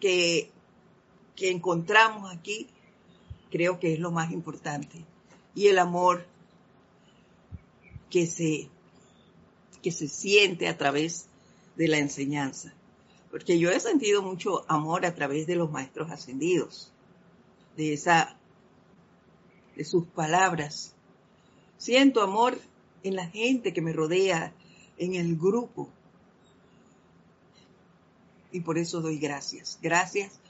que, 0.00 0.50
que 1.36 1.52
encontramos 1.52 2.34
aquí 2.34 2.66
creo 3.52 3.78
que 3.78 3.94
es 3.94 4.00
lo 4.00 4.10
más 4.10 4.32
importante. 4.32 5.04
Y 5.54 5.68
el 5.68 5.78
amor 5.78 6.26
que 8.10 8.26
se, 8.26 8.68
que 9.80 9.92
se 9.92 10.08
siente 10.08 10.66
a 10.66 10.76
través 10.76 11.26
de 11.76 11.86
la 11.86 11.98
enseñanza. 11.98 12.74
Porque 13.30 13.58
yo 13.58 13.70
he 13.70 13.78
sentido 13.78 14.22
mucho 14.22 14.64
amor 14.68 15.06
a 15.06 15.14
través 15.14 15.46
de 15.46 15.54
los 15.54 15.70
maestros 15.70 16.10
ascendidos, 16.10 16.92
de 17.76 17.92
esa, 17.92 18.36
de 19.76 19.84
sus 19.84 20.06
palabras. 20.06 20.94
Siento 21.78 22.22
amor 22.22 22.58
en 23.02 23.14
la 23.14 23.28
gente 23.28 23.72
que 23.72 23.80
me 23.80 23.92
rodea, 23.92 24.52
en 24.98 25.14
el 25.14 25.36
grupo. 25.36 25.88
Y 28.52 28.60
por 28.60 28.78
eso 28.78 29.00
doy 29.00 29.18
gracias. 29.18 29.78
Gracias 29.80 30.40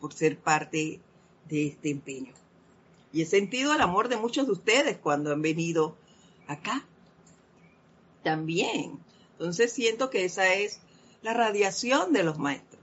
por 0.00 0.14
ser 0.14 0.38
parte 0.38 1.00
de 1.48 1.66
este 1.66 1.90
empeño. 1.90 2.32
Y 3.12 3.22
he 3.22 3.26
sentido 3.26 3.74
el 3.74 3.82
amor 3.82 4.08
de 4.08 4.16
muchos 4.16 4.46
de 4.46 4.52
ustedes 4.52 4.98
cuando 4.98 5.32
han 5.32 5.42
venido 5.42 5.96
acá. 6.46 6.86
También. 8.22 8.98
Entonces 9.32 9.72
siento 9.72 10.10
que 10.10 10.24
esa 10.24 10.54
es 10.54 10.80
la 11.22 11.34
radiación 11.34 12.12
de 12.12 12.22
los 12.22 12.38
maestros. 12.38 12.80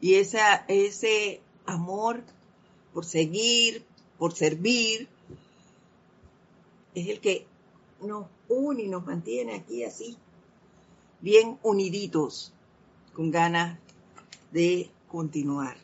Y 0.00 0.14
ese 0.14 1.40
amor 1.64 2.22
por 2.92 3.04
seguir, 3.04 3.84
por 4.18 4.34
servir, 4.34 5.08
es 6.94 7.08
el 7.08 7.20
que 7.20 7.46
nos 8.00 8.26
une 8.48 8.84
y 8.84 8.88
nos 8.88 9.04
mantiene 9.04 9.54
aquí 9.54 9.84
así, 9.84 10.16
bien 11.20 11.58
uniditos, 11.62 12.52
con 13.12 13.30
ganas 13.30 13.78
de 14.52 14.90
continuar. 15.08 15.76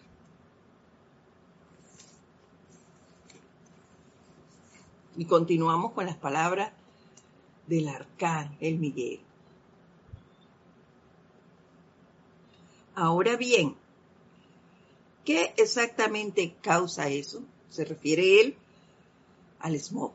Y 5.17 5.27
continuamos 5.27 5.93
con 5.93 6.07
las 6.07 6.17
palabras 6.17 6.73
del 7.67 7.89
arcángel 7.89 8.79
Miguel. 8.79 9.21
Ahora 12.95 13.37
bien, 13.37 13.75
¿qué 15.25 15.55
exactamente 15.57 16.55
causa 16.61 17.09
eso? 17.09 17.43
Se 17.71 17.85
refiere 17.85 18.41
él 18.41 18.57
al 19.61 19.79
smog. 19.81 20.13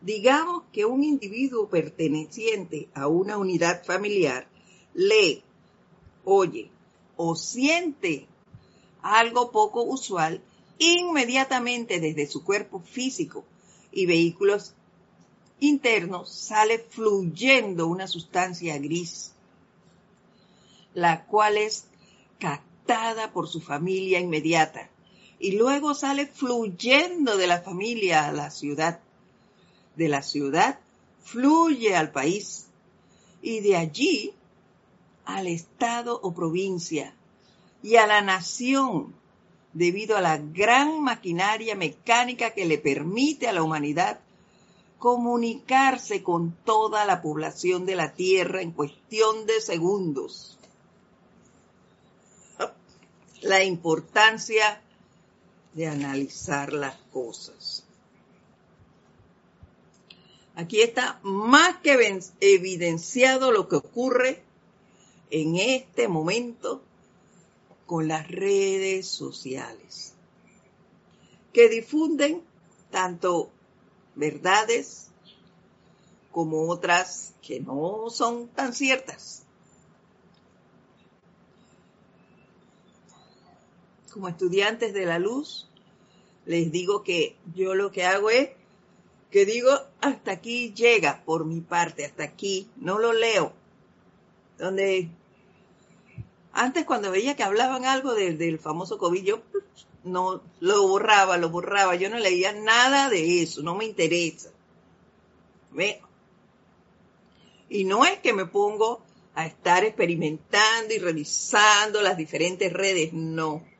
Digamos 0.00 0.64
que 0.72 0.84
un 0.84 1.02
individuo 1.02 1.68
perteneciente 1.68 2.88
a 2.94 3.08
una 3.08 3.38
unidad 3.38 3.84
familiar 3.84 4.46
lee, 4.94 5.42
oye 6.24 6.70
o 7.16 7.34
siente 7.34 8.26
algo 9.02 9.50
poco 9.50 9.82
usual 9.82 10.42
inmediatamente 10.78 12.00
desde 12.00 12.26
su 12.26 12.44
cuerpo 12.44 12.80
físico 12.80 13.44
y 13.90 14.04
vehículos 14.06 14.74
internos 15.60 16.30
sale 16.30 16.78
fluyendo 16.78 17.86
una 17.86 18.06
sustancia 18.06 18.76
gris, 18.78 19.32
la 20.96 21.26
cual 21.26 21.58
es 21.58 21.88
captada 22.38 23.30
por 23.30 23.48
su 23.48 23.60
familia 23.60 24.18
inmediata 24.18 24.88
y 25.38 25.52
luego 25.52 25.92
sale 25.92 26.26
fluyendo 26.26 27.36
de 27.36 27.46
la 27.46 27.60
familia 27.60 28.26
a 28.26 28.32
la 28.32 28.50
ciudad. 28.50 29.00
De 29.94 30.08
la 30.08 30.22
ciudad 30.22 30.78
fluye 31.22 31.94
al 31.94 32.12
país 32.12 32.68
y 33.42 33.60
de 33.60 33.76
allí 33.76 34.32
al 35.26 35.48
estado 35.48 36.18
o 36.22 36.32
provincia 36.32 37.14
y 37.82 37.96
a 37.96 38.06
la 38.06 38.22
nación 38.22 39.14
debido 39.74 40.16
a 40.16 40.22
la 40.22 40.38
gran 40.38 41.02
maquinaria 41.02 41.74
mecánica 41.74 42.54
que 42.54 42.64
le 42.64 42.78
permite 42.78 43.48
a 43.48 43.52
la 43.52 43.62
humanidad 43.62 44.20
comunicarse 44.98 46.22
con 46.22 46.56
toda 46.64 47.04
la 47.04 47.20
población 47.20 47.84
de 47.84 47.96
la 47.96 48.14
Tierra 48.14 48.62
en 48.62 48.72
cuestión 48.72 49.44
de 49.44 49.60
segundos. 49.60 50.55
La 53.42 53.62
importancia 53.62 54.80
de 55.74 55.86
analizar 55.86 56.72
las 56.72 56.96
cosas. 57.12 57.84
Aquí 60.54 60.80
está 60.80 61.20
más 61.22 61.76
que 61.78 62.20
evidenciado 62.40 63.52
lo 63.52 63.68
que 63.68 63.76
ocurre 63.76 64.42
en 65.30 65.56
este 65.56 66.08
momento 66.08 66.82
con 67.84 68.08
las 68.08 68.26
redes 68.28 69.06
sociales, 69.06 70.14
que 71.52 71.68
difunden 71.68 72.42
tanto 72.90 73.50
verdades 74.14 75.08
como 76.32 76.68
otras 76.68 77.34
que 77.42 77.60
no 77.60 78.10
son 78.10 78.48
tan 78.48 78.72
ciertas. 78.74 79.45
Como 84.16 84.28
estudiantes 84.28 84.94
de 84.94 85.04
la 85.04 85.18
luz, 85.18 85.68
les 86.46 86.72
digo 86.72 87.02
que 87.02 87.36
yo 87.54 87.74
lo 87.74 87.92
que 87.92 88.06
hago 88.06 88.30
es 88.30 88.48
que 89.30 89.44
digo, 89.44 89.70
hasta 90.00 90.32
aquí 90.32 90.72
llega 90.72 91.22
por 91.26 91.44
mi 91.44 91.60
parte, 91.60 92.06
hasta 92.06 92.24
aquí, 92.24 92.66
no 92.76 92.98
lo 92.98 93.12
leo. 93.12 93.52
Donde 94.56 95.10
antes 96.54 96.86
cuando 96.86 97.10
veía 97.10 97.36
que 97.36 97.42
hablaban 97.42 97.84
algo 97.84 98.14
del, 98.14 98.58
famoso 98.58 98.96
COVID, 98.96 99.22
yo 99.22 99.42
no 100.02 100.40
lo 100.60 100.88
borraba, 100.88 101.36
lo 101.36 101.50
borraba, 101.50 101.94
yo 101.96 102.08
no 102.08 102.18
leía 102.18 102.54
nada 102.54 103.10
de 103.10 103.42
eso, 103.42 103.60
no 103.60 103.74
me 103.74 103.84
interesa. 103.84 104.48
Y 107.68 107.84
no 107.84 108.06
es 108.06 108.18
que 108.20 108.32
me 108.32 108.46
pongo 108.46 109.02
a 109.34 109.44
estar 109.44 109.84
experimentando 109.84 110.94
y 110.94 110.98
revisando 111.00 112.00
las 112.00 112.16
diferentes 112.16 112.72
redes, 112.72 113.12
no. 113.12 113.75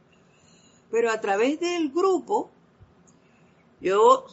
Pero 0.90 1.11
a 1.11 1.20
través 1.20 1.61
del 1.61 1.90
grupo, 1.90 2.51
yo 3.81 4.27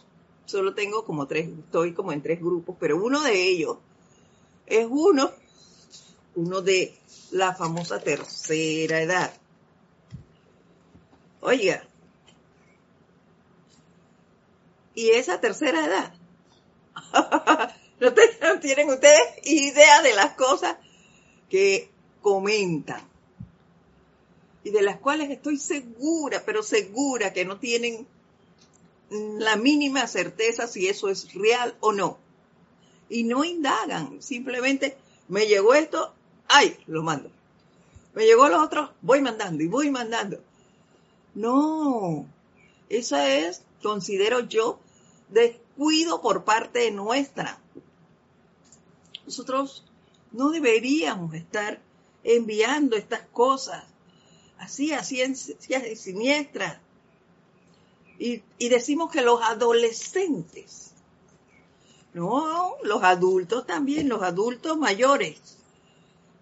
solo 0.45 0.73
tengo 0.73 1.05
como 1.05 1.27
tres, 1.27 1.49
estoy 1.49 1.93
como 1.93 2.11
en 2.11 2.21
tres 2.21 2.39
grupos, 2.39 2.75
pero 2.79 3.03
uno 3.03 3.21
de 3.21 3.49
ellos 3.49 3.77
es 4.65 4.87
uno, 4.89 5.31
uno 6.35 6.61
de 6.61 6.97
la 7.31 7.53
famosa 7.53 7.99
tercera 7.99 9.01
edad. 9.01 9.33
Oiga, 11.41 11.83
y 14.95 15.09
esa 15.09 15.41
tercera 15.41 15.85
edad, 15.85 16.13
no 17.99 18.59
tienen 18.59 18.89
ustedes 18.89 19.21
idea 19.43 20.01
de 20.01 20.13
las 20.13 20.33
cosas 20.35 20.77
que 21.49 21.89
comentan 22.21 23.12
y 24.63 24.71
de 24.71 24.81
las 24.81 24.97
cuales 24.97 25.29
estoy 25.29 25.57
segura, 25.57 26.43
pero 26.45 26.63
segura 26.63 27.33
que 27.33 27.45
no 27.45 27.59
tienen 27.59 28.07
la 29.09 29.55
mínima 29.57 30.07
certeza 30.07 30.67
si 30.67 30.87
eso 30.87 31.09
es 31.09 31.33
real 31.33 31.75
o 31.81 31.91
no. 31.91 32.17
Y 33.09 33.23
no 33.25 33.43
indagan, 33.43 34.21
simplemente 34.21 34.97
me 35.27 35.45
llegó 35.47 35.73
esto, 35.73 36.13
ay, 36.47 36.77
lo 36.87 37.03
mando. 37.03 37.29
Me 38.13 38.25
llegó 38.25 38.47
lo 38.47 38.63
otro, 38.63 38.93
voy 39.01 39.21
mandando 39.21 39.63
y 39.63 39.67
voy 39.67 39.89
mandando. 39.91 40.39
No, 41.35 42.25
esa 42.89 43.29
es, 43.33 43.63
considero 43.81 44.41
yo, 44.41 44.79
descuido 45.29 46.21
por 46.21 46.43
parte 46.45 46.89
nuestra. 46.91 47.59
Nosotros 49.25 49.83
no 50.31 50.51
deberíamos 50.51 51.33
estar 51.33 51.81
enviando 52.23 52.95
estas 52.95 53.21
cosas 53.31 53.83
así, 54.57 54.93
así 54.93 55.21
en 55.21 55.35
siniestras. 55.35 56.79
Y, 58.19 58.43
y 58.57 58.69
decimos 58.69 59.11
que 59.11 59.21
los 59.21 59.41
adolescentes, 59.41 60.91
no, 62.13 62.75
los 62.83 63.03
adultos 63.03 63.65
también, 63.65 64.07
los 64.07 64.21
adultos 64.21 64.77
mayores, 64.77 65.39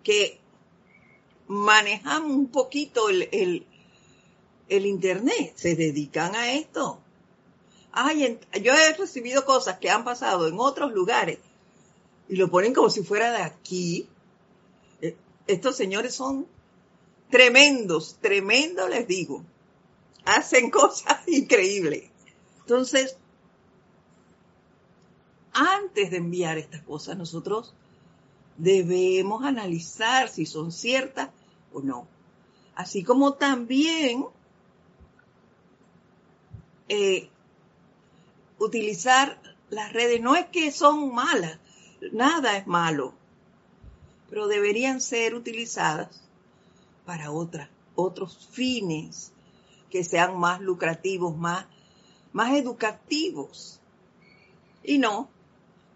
que 0.03 0.39
manejamos 1.47 2.31
un 2.31 2.47
poquito 2.47 3.09
el, 3.09 3.65
el, 4.69 4.85
Internet, 4.85 5.53
se 5.55 5.75
dedican 5.75 6.35
a 6.35 6.53
esto. 6.53 6.99
Ay, 7.91 8.39
yo 8.61 8.73
he 8.73 8.93
recibido 8.93 9.45
cosas 9.45 9.77
que 9.79 9.89
han 9.89 10.05
pasado 10.05 10.47
en 10.47 10.55
otros 10.57 10.93
lugares 10.93 11.39
y 12.29 12.37
lo 12.37 12.49
ponen 12.49 12.73
como 12.73 12.89
si 12.89 13.03
fuera 13.03 13.33
de 13.33 13.43
aquí. 13.43 14.07
Eh, 15.01 15.17
estos 15.47 15.75
señores 15.75 16.15
son 16.15 16.47
tremendos, 17.31 18.17
tremendos 18.21 18.89
les 18.89 19.07
digo. 19.07 19.43
Hacen 20.25 20.69
cosas 20.69 21.19
increíbles. 21.27 22.09
Entonces, 22.59 23.17
antes 25.53 26.11
de 26.11 26.17
enviar 26.17 26.57
estas 26.57 26.83
cosas, 26.83 27.17
nosotros 27.17 27.73
debemos 28.57 29.43
analizar 29.43 30.29
si 30.29 30.45
son 30.45 30.71
ciertas 30.71 31.29
o 31.73 31.81
no. 31.81 32.07
Así 32.75 33.03
como 33.03 33.33
también 33.33 34.25
eh, 36.87 37.29
utilizar 38.59 39.41
las 39.69 39.91
redes. 39.93 40.21
No 40.21 40.35
es 40.35 40.45
que 40.47 40.71
son 40.71 41.13
malas, 41.13 41.57
nada 42.11 42.57
es 42.57 42.67
malo, 42.67 43.13
pero 44.29 44.47
deberían 44.47 45.01
ser 45.01 45.35
utilizadas 45.35 46.21
para 47.11 47.29
otras, 47.29 47.67
otros 47.93 48.47
fines 48.53 49.33
que 49.89 50.01
sean 50.05 50.39
más 50.39 50.61
lucrativos, 50.61 51.35
más 51.35 51.65
más 52.31 52.53
educativos 52.53 53.81
y 54.81 54.97
no 54.97 55.29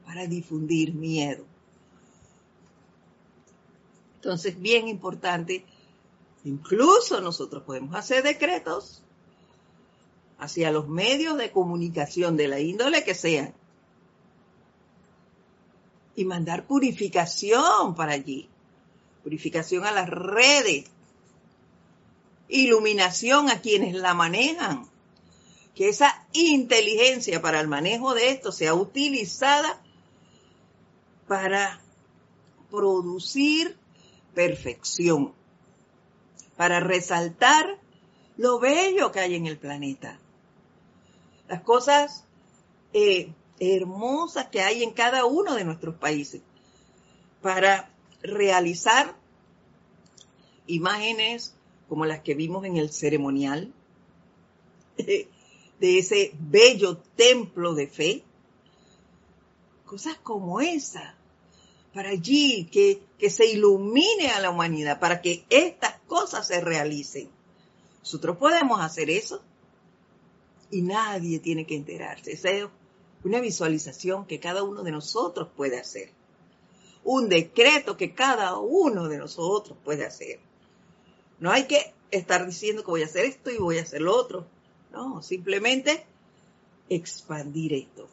para 0.06 0.28
difundir 0.28 0.94
miedo. 0.94 1.46
Entonces, 4.16 4.60
bien 4.60 4.90
importante, 4.90 5.64
incluso 6.44 7.22
nosotros 7.22 7.64
podemos 7.64 7.96
hacer 7.96 8.22
decretos 8.22 9.02
hacia 10.38 10.70
los 10.70 10.90
medios 10.90 11.38
de 11.38 11.50
comunicación 11.50 12.36
de 12.36 12.50
la 12.50 12.60
índole 12.60 13.06
que 13.06 13.16
sean 13.16 13.54
y 16.14 16.26
mandar 16.26 16.68
purificación 16.68 17.96
para 17.96 18.12
allí, 18.12 18.50
purificación 19.24 19.86
a 19.86 19.92
las 19.92 20.10
redes, 20.10 20.90
iluminación 22.48 23.50
a 23.50 23.62
quienes 23.62 23.96
la 23.96 24.14
manejan, 24.14 24.90
que 25.74 25.90
esa 25.90 26.26
inteligencia 26.34 27.42
para 27.42 27.60
el 27.60 27.68
manejo 27.68 28.14
de 28.14 28.30
esto 28.30 28.52
sea 28.52 28.74
utilizada 28.74 29.82
para 31.28 31.82
producir 32.70 33.78
perfección, 34.34 35.34
para 36.56 36.80
resaltar 36.80 37.80
lo 38.38 38.60
bello 38.60 39.12
que 39.12 39.20
hay 39.20 39.36
en 39.36 39.48
el 39.48 39.58
planeta, 39.58 40.20
las 41.48 41.62
cosas 41.62 42.26
eh, 42.94 43.34
hermosas 43.60 44.48
que 44.48 44.62
hay 44.62 44.84
en 44.84 44.92
cada 44.92 45.26
uno 45.26 45.56
de 45.56 45.66
nuestros 45.66 45.96
países, 45.96 46.42
para 47.42 47.90
realizar 48.22 49.16
imágenes 50.68 51.54
como 51.88 52.06
las 52.06 52.22
que 52.22 52.36
vimos 52.36 52.66
en 52.66 52.78
el 52.78 52.92
ceremonial, 52.92 53.74
de 54.98 55.30
ese 55.80 56.32
bello 56.40 56.98
templo 57.16 57.74
de 57.74 57.88
fe, 57.88 58.24
cosas 59.86 60.18
como 60.18 60.62
esa, 60.62 61.16
para 61.94 62.10
allí 62.10 62.66
que, 62.72 63.02
que 63.18 63.30
se 63.30 63.46
ilumine 63.46 64.30
a 64.30 64.40
la 64.40 64.50
humanidad, 64.50 65.00
para 65.00 65.22
que 65.22 65.46
estas 65.50 66.00
cosas 66.08 66.48
se 66.48 66.60
realicen. 66.62 67.30
Nosotros 68.00 68.38
podemos 68.38 68.82
hacer 68.82 69.10
eso 69.10 69.42
y 70.72 70.82
nadie 70.82 71.40
tiene 71.40 71.66
que 71.66 71.76
enterarse. 71.76 72.34
Esa 72.34 72.50
es 72.50 72.66
una 73.24 73.40
visualización 73.40 74.26
que 74.26 74.40
cada 74.40 74.64
uno 74.64 74.84
de 74.84 74.92
nosotros 74.92 75.50
puede 75.56 75.80
hacer. 75.80 76.12
Un 77.04 77.30
decreto 77.30 77.98
que 77.98 78.14
cada 78.14 78.58
uno 78.58 79.08
de 79.08 79.18
nosotros 79.18 79.78
puede 79.84 80.06
hacer. 80.06 80.40
No 81.40 81.52
hay 81.52 81.66
que 81.66 81.94
estar 82.12 82.46
diciendo 82.46 82.84
que 82.84 82.92
voy 82.92 83.02
a 83.02 83.06
hacer 83.06 83.26
esto 83.26 83.52
y 83.52 83.58
voy 83.58 83.78
a 83.78 83.84
hacer 83.84 84.02
lo 84.02 84.16
otro. 84.16 84.46
No, 84.92 85.22
simplemente 85.22 86.06
expandir 86.90 87.74
esto. 87.74 88.08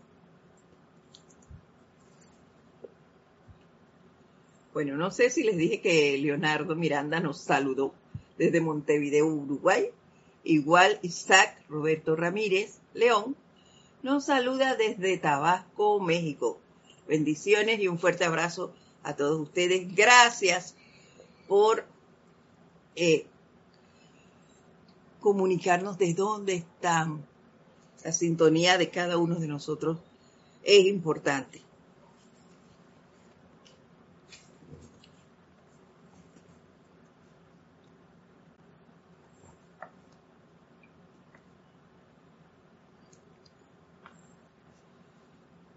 Bueno, 4.72 4.96
no 4.96 5.10
sé 5.10 5.28
si 5.28 5.42
les 5.42 5.56
dije 5.56 5.80
que 5.80 6.16
Leonardo 6.18 6.74
Miranda 6.74 7.20
nos 7.20 7.38
saludó 7.38 7.92
desde 8.38 8.60
Montevideo, 8.60 9.26
Uruguay. 9.26 9.90
Igual 10.44 10.98
Isaac 11.02 11.56
Roberto 11.68 12.16
Ramírez 12.16 12.78
León 12.94 13.36
nos 14.02 14.24
saluda 14.24 14.74
desde 14.74 15.18
Tabasco, 15.18 16.00
México. 16.00 16.58
Bendiciones 17.06 17.80
y 17.80 17.88
un 17.88 17.98
fuerte 17.98 18.24
abrazo 18.24 18.72
a 19.02 19.14
todos 19.14 19.38
ustedes. 19.40 19.94
Gracias 19.94 20.74
por 21.46 21.84
eh, 22.96 23.26
comunicarnos 25.20 25.98
de 25.98 26.14
dónde 26.14 26.54
están. 26.54 27.24
La 28.04 28.10
sintonía 28.10 28.78
de 28.78 28.90
cada 28.90 29.16
uno 29.16 29.36
de 29.36 29.46
nosotros 29.46 29.98
es 30.64 30.86
importante. 30.86 31.62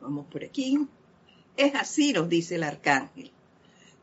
Vamos 0.01 0.25
por 0.31 0.43
aquí. 0.43 0.87
Es 1.57 1.75
así, 1.75 2.13
nos 2.13 2.27
dice 2.27 2.55
el 2.55 2.63
arcángel. 2.63 3.34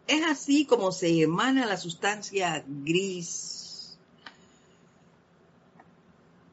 Es 0.07 0.25
así 0.25 0.67
como 0.67 0.93
se 0.93 1.23
emana 1.23 1.67
la 1.67 1.77
sustancia 1.77 2.65
gris. 2.67 3.97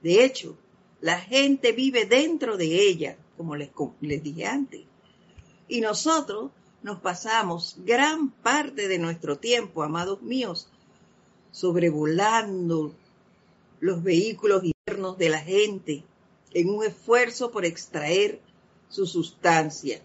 De 0.02 0.24
hecho, 0.24 0.58
la 1.02 1.20
gente 1.20 1.72
vive 1.72 2.06
dentro 2.06 2.58
de 2.58 2.88
ella, 2.88 3.18
como 3.38 3.56
les, 3.56 3.72
dije 4.02 4.46
antes. 4.46 4.82
Y 5.68 5.82
nosotros 5.82 6.52
nos 6.84 7.00
pasamos 7.00 7.76
gran 7.80 8.32
parte 8.32 8.88
de 8.88 9.00
nuestro 9.00 9.38
tiempo, 9.38 9.84
amados 9.84 10.22
míos, 10.22 10.68
sobrevolando 11.52 12.94
los 13.80 14.04
vehículos 14.04 14.64
internos 14.64 15.18
de 15.18 15.30
la 15.30 15.40
gente 15.40 16.04
en 16.54 16.70
un 16.70 16.84
esfuerzo 16.86 17.52
por 17.52 17.66
extraer 17.66 18.40
su 18.90 19.06
sustancia. 19.06 20.02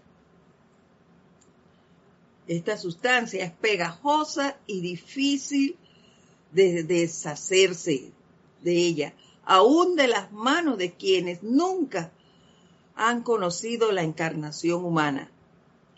Esta 2.47 2.77
sustancia 2.77 3.43
es 3.43 3.51
pegajosa 3.51 4.57
y 4.67 4.81
difícil 4.81 5.77
de 6.51 6.83
deshacerse 6.83 8.11
de 8.61 8.71
ella, 8.73 9.13
aún 9.43 9.95
de 9.95 10.07
las 10.07 10.31
manos 10.31 10.77
de 10.77 10.93
quienes 10.93 11.43
nunca 11.43 12.11
han 12.95 13.23
conocido 13.23 13.91
la 13.91 14.03
encarnación 14.03 14.85
humana. 14.85 15.29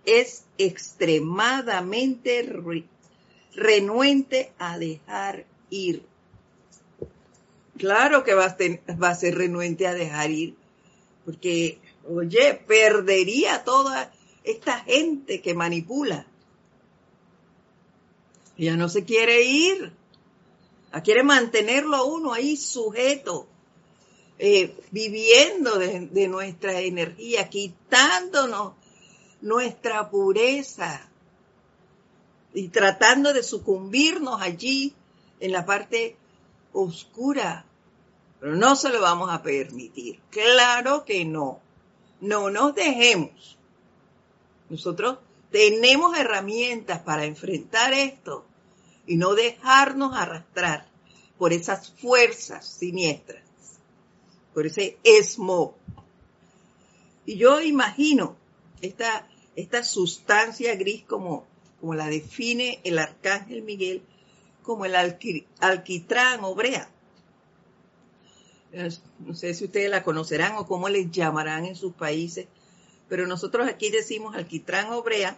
Es 0.06 0.46
extremadamente 0.58 2.50
renuente 3.54 4.54
a 4.58 4.78
dejar 4.78 5.46
ir. 5.70 6.04
Claro 7.78 8.24
que 8.24 8.34
va 8.34 8.46
a, 8.46 8.58
va 8.96 9.10
a 9.10 9.16
ser 9.16 9.36
renuente 9.36 9.86
a 9.86 9.94
dejar 9.94 10.32
ir, 10.32 10.56
porque 11.26 11.80
Oye, 12.10 12.54
perdería 12.54 13.66
toda 13.66 14.12
esta 14.44 14.80
gente 14.80 15.42
que 15.42 15.54
manipula. 15.54 16.26
Ya 18.58 18.76
no 18.76 18.90
se 18.90 19.06
quiere 19.06 19.44
ir. 19.44 19.94
quiere 21.04 21.24
mantenerlo 21.24 22.06
uno 22.06 22.34
ahí 22.34 22.58
sujeto, 22.58 23.48
eh, 24.40 24.76
viviendo 24.92 25.78
de, 25.78 26.08
de 26.08 26.28
nuestra 26.28 26.80
energía, 26.82 27.50
quitándonos 27.50 28.74
nuestra 29.42 30.10
pureza 30.10 31.08
y 32.54 32.70
tratando 32.70 33.34
de 33.34 33.44
sucumbirnos 33.44 34.42
allí 34.42 34.96
en 35.40 35.52
la 35.52 35.66
parte 35.66 36.16
oscura. 36.74 37.66
Pero 38.40 38.56
no 38.56 38.76
se 38.76 38.90
lo 38.90 39.02
vamos 39.02 39.30
a 39.32 39.44
permitir. 39.44 40.20
Claro 40.32 41.06
que 41.06 41.26
no. 41.26 41.60
No 42.22 42.50
nos 42.50 42.74
dejemos. 42.74 43.58
Nosotros 44.70 45.20
tenemos 45.52 46.18
herramientas 46.18 47.02
para 47.02 47.26
enfrentar 47.26 47.94
esto 47.94 48.47
y 49.08 49.18
no 49.18 49.34
dejarnos 49.34 50.16
arrastrar 50.16 50.88
por 51.40 51.54
esas 51.54 51.92
fuerzas 51.92 52.68
siniestras, 52.68 53.44
por 54.54 54.68
ese 54.68 54.98
esmo. 55.04 55.76
Y 57.26 57.38
yo 57.38 57.62
imagino 57.62 58.36
esta, 58.82 59.28
esta 59.56 59.84
sustancia 59.84 60.76
gris 60.76 61.04
como, 61.04 61.46
como 61.80 61.96
la 61.96 62.08
define 62.08 62.80
el 62.84 63.00
arcángel 63.00 63.64
Miguel, 63.64 64.04
como 64.62 64.86
el 64.86 64.96
alquitrán 64.96 66.44
o 66.44 66.54
brea 66.54 66.92
no 69.20 69.34
sé 69.34 69.54
si 69.54 69.66
ustedes 69.66 69.90
la 69.90 70.04
conocerán 70.04 70.56
o 70.58 70.68
cómo 70.68 70.90
les 70.90 71.10
llamarán 71.12 71.66
en 71.66 71.76
sus 71.76 71.94
países, 71.94 72.48
pero 73.08 73.26
nosotros 73.26 73.68
aquí 73.68 73.90
decimos 73.90 74.36
alquitrán 74.36 74.92
obrea, 74.92 75.38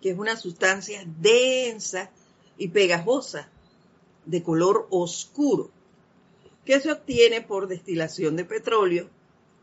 que 0.00 0.10
es 0.10 0.18
una 0.18 0.36
sustancia 0.36 1.02
densa 1.20 2.10
y 2.58 2.68
pegajosa, 2.68 3.48
de 4.26 4.42
color 4.42 4.86
oscuro, 4.90 5.70
que 6.64 6.80
se 6.80 6.90
obtiene 6.90 7.42
por 7.42 7.68
destilación 7.68 8.36
de 8.36 8.44
petróleo 8.44 9.08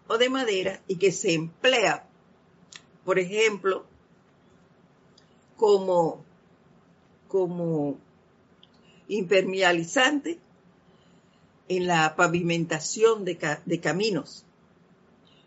o 0.08 0.18
de 0.18 0.30
madera 0.30 0.82
y 0.88 0.98
que 0.98 1.12
se 1.12 1.34
emplea, 1.34 2.08
por 3.06 3.18
ejemplo, 3.18 3.86
como, 5.58 6.24
como 7.28 7.98
impermeabilizante 9.08 10.40
en 11.68 11.88
la 11.88 12.16
pavimentación 12.16 13.24
de, 13.24 13.80
caminos. 13.82 14.44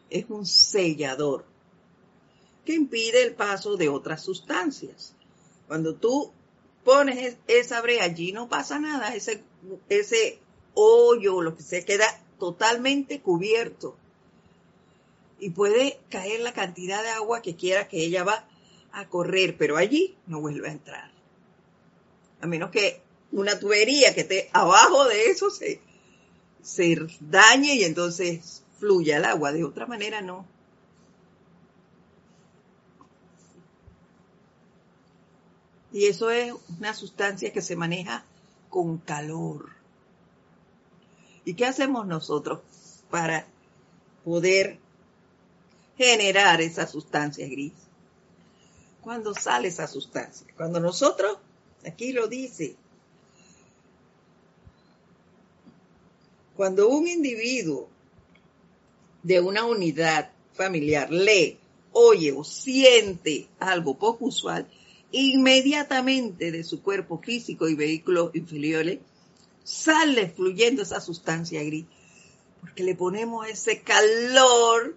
Es 0.09 0.27
un 0.29 0.47
sellador 0.47 1.45
que 2.65 2.75
impide 2.75 3.23
el 3.23 3.35
paso 3.35 3.77
de 3.77 3.89
otras 3.89 4.23
sustancias. 4.23 5.15
Cuando 5.67 5.97
tú 5.97 6.33
pones 6.85 7.37
esa 7.47 7.81
brea 7.81 8.05
allí 8.05 8.33
no 8.33 8.49
pasa 8.49 8.79
nada, 8.79 9.15
ese, 9.15 9.43
ese 9.89 10.39
hoyo, 10.75 11.41
lo 11.43 11.57
que 11.57 11.63
se 11.63 11.85
queda 11.85 12.07
totalmente 12.39 13.21
cubierto. 13.21 13.97
y 15.41 15.51
puede 15.51 15.99
caer 16.11 16.41
la 16.41 16.53
cantidad 16.53 17.03
de 17.03 17.11
agua 17.11 17.43
que 17.43 17.57
quiera 17.57 17.89
que 17.89 18.05
ella 18.05 18.25
va 18.25 18.47
a 18.93 19.09
correr, 19.09 19.57
pero 19.59 19.77
allí 19.77 20.17
no 20.27 20.41
vuelve 20.41 20.69
a 20.69 20.73
entrar. 20.73 21.11
A 22.41 22.47
menos 22.47 22.71
que 22.71 23.03
una 23.33 23.59
tubería 23.59 24.15
que 24.15 24.23
esté 24.23 24.49
abajo 24.53 25.07
de 25.07 25.27
eso 25.27 25.51
se, 25.51 25.81
se 26.63 26.97
dañe 27.21 27.75
y 27.75 27.85
entonces 27.85 28.63
fluya 28.79 29.17
el 29.17 29.25
agua. 29.25 29.53
De 29.53 29.65
otra 29.65 29.87
manera 29.87 30.21
no. 30.21 30.47
Y 35.95 36.07
eso 36.07 36.29
es 36.33 36.53
una 36.81 36.93
sustancia 36.93 37.53
que 37.53 37.63
se 37.63 37.77
maneja 37.77 38.25
con 38.69 38.99
calor. 38.99 39.69
¿Y 41.45 41.55
qué 41.55 41.67
hacemos 41.67 42.05
nosotros 42.05 42.63
para 43.11 43.47
poder 44.25 44.81
generar 45.97 46.61
esa 46.61 46.89
sustancia 46.89 47.47
gris? 47.47 47.75
Cuando 49.03 49.35
sale 49.35 49.69
esa 49.69 49.87
sustancia. 49.87 50.45
Cuando 50.57 50.81
nosotros, 50.81 51.39
aquí 51.87 52.13
lo 52.13 52.27
dice, 52.27 52.75
cuando 56.57 56.89
un 56.89 57.07
individuo 57.07 57.89
de 59.23 59.39
una 59.39 59.65
unidad 59.65 60.33
familiar 60.55 61.09
lee, 61.13 61.57
oye 61.93 62.33
o 62.33 62.43
siente 62.43 63.47
algo 63.61 63.97
poco 63.97 64.25
usual, 64.25 64.69
inmediatamente 65.15 66.51
de 66.51 66.65
su 66.65 66.83
cuerpo 66.83 67.19
físico 67.19 67.69
y 67.69 67.77
vehículos 67.77 68.35
inferiores 68.35 68.99
sale 69.63 70.29
fluyendo 70.29 70.83
esa 70.83 71.01
sustancia 71.01 71.63
gris, 71.63 71.87
porque 72.61 72.83
le 72.83 72.97
ponemos 72.97 73.47
ese 73.47 73.83
calor 73.83 74.97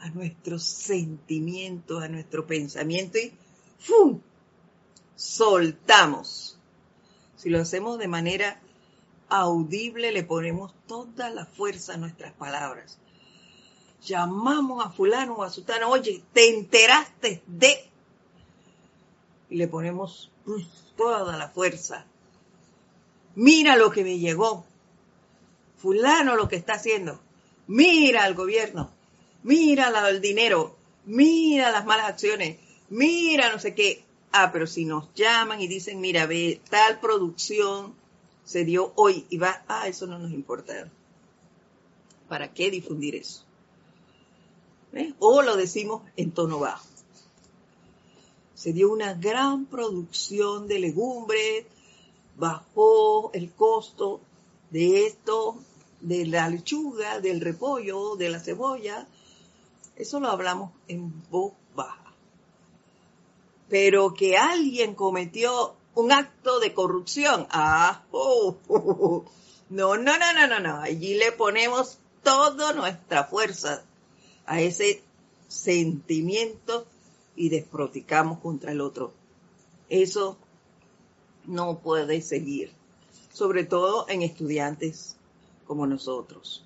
a 0.00 0.10
nuestros 0.10 0.64
sentimientos, 0.64 2.02
a 2.02 2.08
nuestro 2.08 2.46
pensamiento 2.46 3.18
y 3.18 3.32
¡fum! 3.78 4.20
soltamos. 5.16 6.58
Si 7.36 7.48
lo 7.48 7.60
hacemos 7.60 7.98
de 7.98 8.08
manera 8.08 8.60
audible, 9.30 10.12
le 10.12 10.24
ponemos 10.24 10.74
toda 10.86 11.30
la 11.30 11.46
fuerza 11.46 11.94
a 11.94 11.96
nuestras 11.96 12.34
palabras. 12.34 12.98
Llamamos 14.02 14.84
a 14.84 14.90
fulano 14.90 15.36
o 15.36 15.42
a 15.42 15.50
sutano, 15.50 15.88
oye, 15.88 16.22
¿te 16.34 16.50
enteraste 16.50 17.42
de 17.46 17.90
y 19.50 19.56
le 19.56 19.68
ponemos 19.68 20.30
toda 20.96 21.36
la 21.36 21.48
fuerza. 21.48 22.06
Mira 23.34 23.76
lo 23.76 23.90
que 23.90 24.04
me 24.04 24.18
llegó. 24.18 24.64
Fulano 25.76 26.36
lo 26.36 26.48
que 26.48 26.56
está 26.56 26.74
haciendo. 26.74 27.20
Mira 27.66 28.24
al 28.24 28.34
gobierno. 28.34 28.90
Mira 29.42 30.08
el 30.08 30.20
dinero. 30.20 30.76
Mira 31.04 31.70
las 31.70 31.84
malas 31.84 32.08
acciones. 32.08 32.58
Mira 32.90 33.52
no 33.52 33.58
sé 33.58 33.74
qué. 33.74 34.04
Ah, 34.32 34.50
pero 34.52 34.66
si 34.66 34.84
nos 34.84 35.12
llaman 35.14 35.60
y 35.60 35.68
dicen, 35.68 36.00
mira, 36.00 36.26
ve, 36.26 36.60
tal 36.68 36.98
producción 36.98 37.94
se 38.44 38.64
dio 38.64 38.92
hoy 38.96 39.26
y 39.30 39.38
va, 39.38 39.64
ah, 39.68 39.86
eso 39.86 40.06
no 40.06 40.18
nos 40.18 40.32
importa. 40.32 40.90
¿Para 42.28 42.52
qué 42.52 42.70
difundir 42.70 43.14
eso? 43.14 43.44
O 45.18 45.42
lo 45.42 45.56
decimos 45.56 46.02
en 46.16 46.32
tono 46.32 46.58
bajo 46.58 46.93
se 48.64 48.72
dio 48.72 48.90
una 48.90 49.12
gran 49.12 49.66
producción 49.66 50.66
de 50.68 50.78
legumbres, 50.78 51.66
bajó 52.38 53.30
el 53.34 53.52
costo 53.52 54.22
de 54.70 55.06
esto, 55.06 55.58
de 56.00 56.24
la 56.24 56.48
lechuga, 56.48 57.20
del 57.20 57.42
repollo, 57.42 58.16
de 58.16 58.30
la 58.30 58.40
cebolla. 58.40 59.06
Eso 59.96 60.18
lo 60.18 60.30
hablamos 60.30 60.70
en 60.88 61.12
voz 61.30 61.52
baja. 61.74 62.14
Pero 63.68 64.14
que 64.14 64.38
alguien 64.38 64.94
cometió 64.94 65.74
un 65.94 66.10
acto 66.10 66.58
de 66.58 66.72
corrupción. 66.72 67.46
Ah, 67.50 68.04
oh, 68.12 68.56
no, 69.68 69.96
no, 69.98 70.18
no, 70.18 70.32
no, 70.32 70.46
no, 70.46 70.60
no. 70.60 70.80
Allí 70.80 71.12
le 71.12 71.32
ponemos 71.32 71.98
toda 72.22 72.72
nuestra 72.72 73.24
fuerza 73.24 73.84
a 74.46 74.62
ese 74.62 75.02
sentimiento 75.48 76.86
y 77.36 77.48
desproticamos 77.48 78.38
contra 78.38 78.72
el 78.72 78.80
otro. 78.80 79.12
Eso 79.88 80.36
no 81.46 81.78
puede 81.78 82.22
seguir, 82.22 82.72
sobre 83.32 83.64
todo 83.64 84.06
en 84.08 84.22
estudiantes 84.22 85.16
como 85.66 85.86
nosotros. 85.86 86.64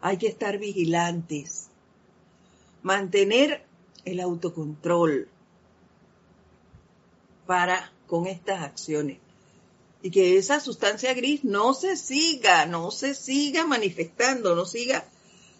Hay 0.00 0.16
que 0.16 0.26
estar 0.26 0.58
vigilantes, 0.58 1.68
mantener 2.82 3.64
el 4.04 4.20
autocontrol 4.20 5.28
para 7.46 7.92
con 8.06 8.26
estas 8.26 8.62
acciones 8.62 9.18
y 10.02 10.10
que 10.10 10.36
esa 10.36 10.58
sustancia 10.58 11.14
gris 11.14 11.44
no 11.44 11.74
se 11.74 11.96
siga, 11.96 12.66
no 12.66 12.90
se 12.90 13.14
siga 13.14 13.66
manifestando, 13.66 14.56
no 14.56 14.64
siga 14.64 15.04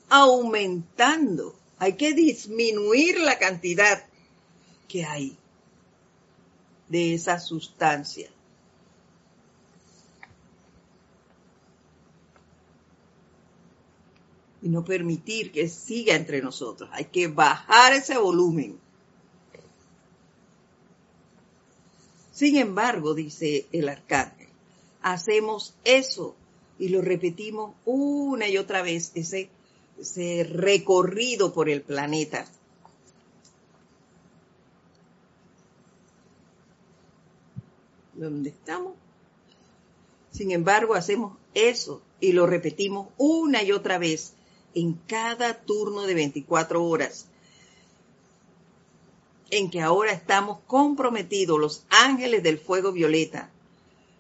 aumentando 0.09 1.55
hay 1.83 1.95
que 1.95 2.15
disminuir 2.15 3.19
la 3.19 3.41
cantidad 3.41 4.05
que 4.87 5.05
hay 5.05 5.37
de 6.87 7.15
esa 7.15 7.41
sustancia. 7.41 8.31
Y 14.63 14.69
no 14.69 14.85
permitir 14.85 15.51
que 15.51 15.69
siga 15.69 16.15
entre 16.15 16.41
nosotros. 16.41 16.89
Hay 16.93 17.07
que 17.07 17.27
bajar 17.27 17.95
ese 17.95 18.17
volumen. 18.17 18.79
Sin 22.31 22.59
embargo, 22.59 23.13
dice 23.13 23.67
el 23.73 23.89
arcángel, 23.89 24.51
hacemos 25.01 25.75
eso 25.83 26.37
y 26.79 26.91
lo 26.91 27.03
repetimos 27.03 27.75
una 27.85 28.47
y 28.47 28.57
otra 28.57 28.83
vez, 28.83 29.11
ese 29.17 29.51
ese 30.03 30.43
recorrido 30.45 31.53
por 31.55 31.69
el 31.69 31.81
planeta. 31.81 32.45
¿Dónde 38.15 38.51
estamos? 38.51 38.95
Sin 40.33 40.51
embargo, 40.51 40.95
hacemos 40.95 41.39
eso 41.55 42.03
y 42.21 42.33
lo 42.33 42.47
repetimos 42.47 43.09
una 43.17 43.63
y 43.63 43.71
otra 43.71 43.99
vez 43.99 44.35
en 44.75 44.95
cada 45.07 45.55
turno 45.61 46.03
de 46.03 46.15
24 46.15 46.85
horas 46.85 47.27
en 49.51 49.71
que 49.71 49.83
ahora 49.83 50.13
estamos 50.13 50.61
comprometidos 50.67 51.61
los 51.61 51.85
ángeles 51.91 52.43
del 52.43 52.59
fuego 52.59 52.91
violeta 52.91 53.51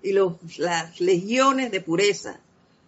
y 0.02 0.12
las 0.58 1.00
legiones 1.00 1.72
de 1.72 1.80
pureza 1.80 2.38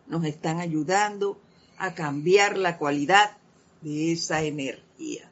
nos 0.07 0.25
están 0.25 0.61
ayudando 0.61 1.39
a 1.79 1.95
cambiar 1.95 2.57
la 2.57 2.79
cualidad 2.79 3.37
de 3.81 4.13
esa 4.13 4.43
energía. 4.43 5.29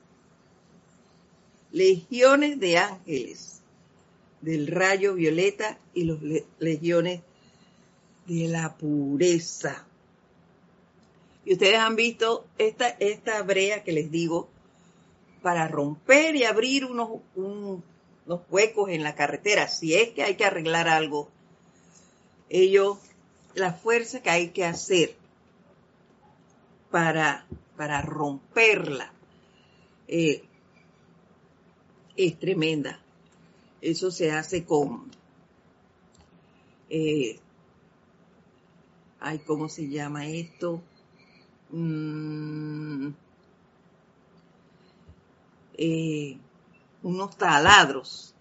Legiones 1.71 2.61
de 2.61 2.79
ángeles 2.79 3.61
del 4.41 4.67
rayo 4.67 5.15
violeta 5.15 5.79
y 5.95 6.05
los 6.05 6.19
legiones 6.59 7.21
de 8.27 8.49
la 8.49 8.77
pureza. 8.77 9.87
Y 11.45 11.55
ustedes 11.55 11.79
han 11.79 11.97
visto 11.97 12.47
esta, 12.59 12.89
esta 12.89 13.43
brea 13.43 13.83
que 13.83 13.93
les 13.93 14.11
digo 14.11 14.49
para 15.43 15.67
romper 15.67 16.37
y 16.37 16.45
abrir 16.45 16.85
unos, 16.85 17.21
unos 17.35 17.83
huecos 18.51 18.91
en 18.91 19.03
la 19.03 19.15
carretera. 19.15 19.69
Si 19.69 19.95
es 19.95 20.11
que 20.11 20.23
hay 20.23 20.37
que 20.37 20.45
arreglar 20.45 20.89
algo, 20.89 21.29
ellos, 22.49 22.99
la 23.55 23.73
fuerza 23.73 24.23
que 24.23 24.31
hay 24.31 24.49
que 24.51 24.65
hacer 24.65 25.17
para, 26.93 27.47
para 27.77 28.03
romperla 28.03 29.11
eh, 30.07 30.45
es 32.17 32.39
tremenda. 32.39 33.01
Eso 33.81 34.13
se 34.13 34.31
hace 34.31 34.65
con, 34.65 35.11
eh, 36.91 37.41
ay, 39.19 39.39
¿cómo 39.41 39.69
se 39.69 39.89
llama 39.89 40.29
esto? 40.29 40.83
Mm, 41.71 43.09
eh, 45.79 46.37
unos 47.03 47.37
taladros. 47.37 48.35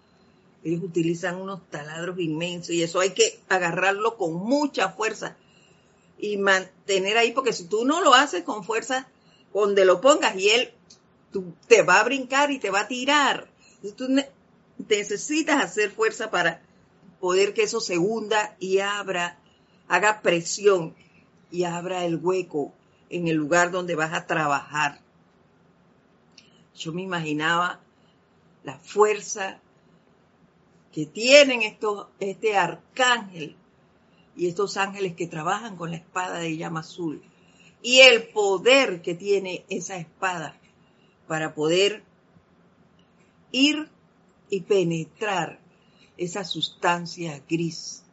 Ellos 0.62 0.84
utilizan 0.84 1.40
unos 1.40 1.68
taladros 1.70 2.20
inmensos 2.20 2.70
y 2.70 2.82
eso 2.82 3.00
hay 3.00 3.10
que 3.10 3.40
agarrarlo 3.48 4.16
con 4.16 4.34
mucha 4.34 4.90
fuerza 4.90 5.36
y 6.22 6.36
mantener 6.36 7.18
ahí, 7.18 7.32
porque 7.32 7.52
si 7.52 7.64
tú 7.64 7.84
no 7.84 8.00
lo 8.00 8.14
haces 8.14 8.44
con 8.44 8.62
fuerza, 8.62 9.08
donde 9.52 9.84
lo 9.84 10.00
pongas 10.00 10.36
y 10.36 10.50
él 10.50 10.72
tú, 11.32 11.52
te 11.66 11.82
va 11.82 11.98
a 11.98 12.04
brincar 12.04 12.52
y 12.52 12.60
te 12.60 12.70
va 12.70 12.82
a 12.82 12.88
tirar. 12.88 13.48
tú 13.96 14.06
necesitas 14.88 15.62
hacer 15.62 15.90
fuerza 15.90 16.30
para 16.30 16.62
poder 17.18 17.54
que 17.54 17.64
eso 17.64 17.80
se 17.80 17.98
hunda 17.98 18.56
y 18.60 18.78
abra, 18.78 19.36
haga 19.88 20.22
presión 20.22 20.94
y 21.50 21.64
abra 21.64 22.04
el 22.04 22.16
hueco 22.16 22.72
en 23.10 23.26
el 23.26 23.34
lugar 23.34 23.72
donde 23.72 23.96
vas 23.96 24.12
a 24.12 24.24
trabajar. 24.24 25.00
Yo 26.76 26.92
me 26.92 27.02
imaginaba 27.02 27.80
la 28.62 28.78
fuerza 28.78 29.58
que 30.92 31.04
tienen 31.04 31.62
estos, 31.62 32.06
este 32.20 32.56
arcángel 32.56 33.56
y 34.36 34.48
estos 34.48 34.76
ángeles 34.76 35.14
que 35.14 35.26
trabajan 35.26 35.76
con 35.76 35.90
la 35.90 35.96
espada 35.96 36.38
de 36.38 36.56
llama 36.56 36.80
azul 36.80 37.22
y 37.82 38.00
el 38.00 38.28
poder 38.28 39.02
que 39.02 39.14
tiene 39.14 39.64
esa 39.68 39.96
espada 39.96 40.56
para 41.26 41.54
poder 41.54 42.04
ir 43.50 43.88
y 44.48 44.60
penetrar 44.60 45.60
esa 46.16 46.44
sustancia 46.44 47.42
gris. 47.48 48.04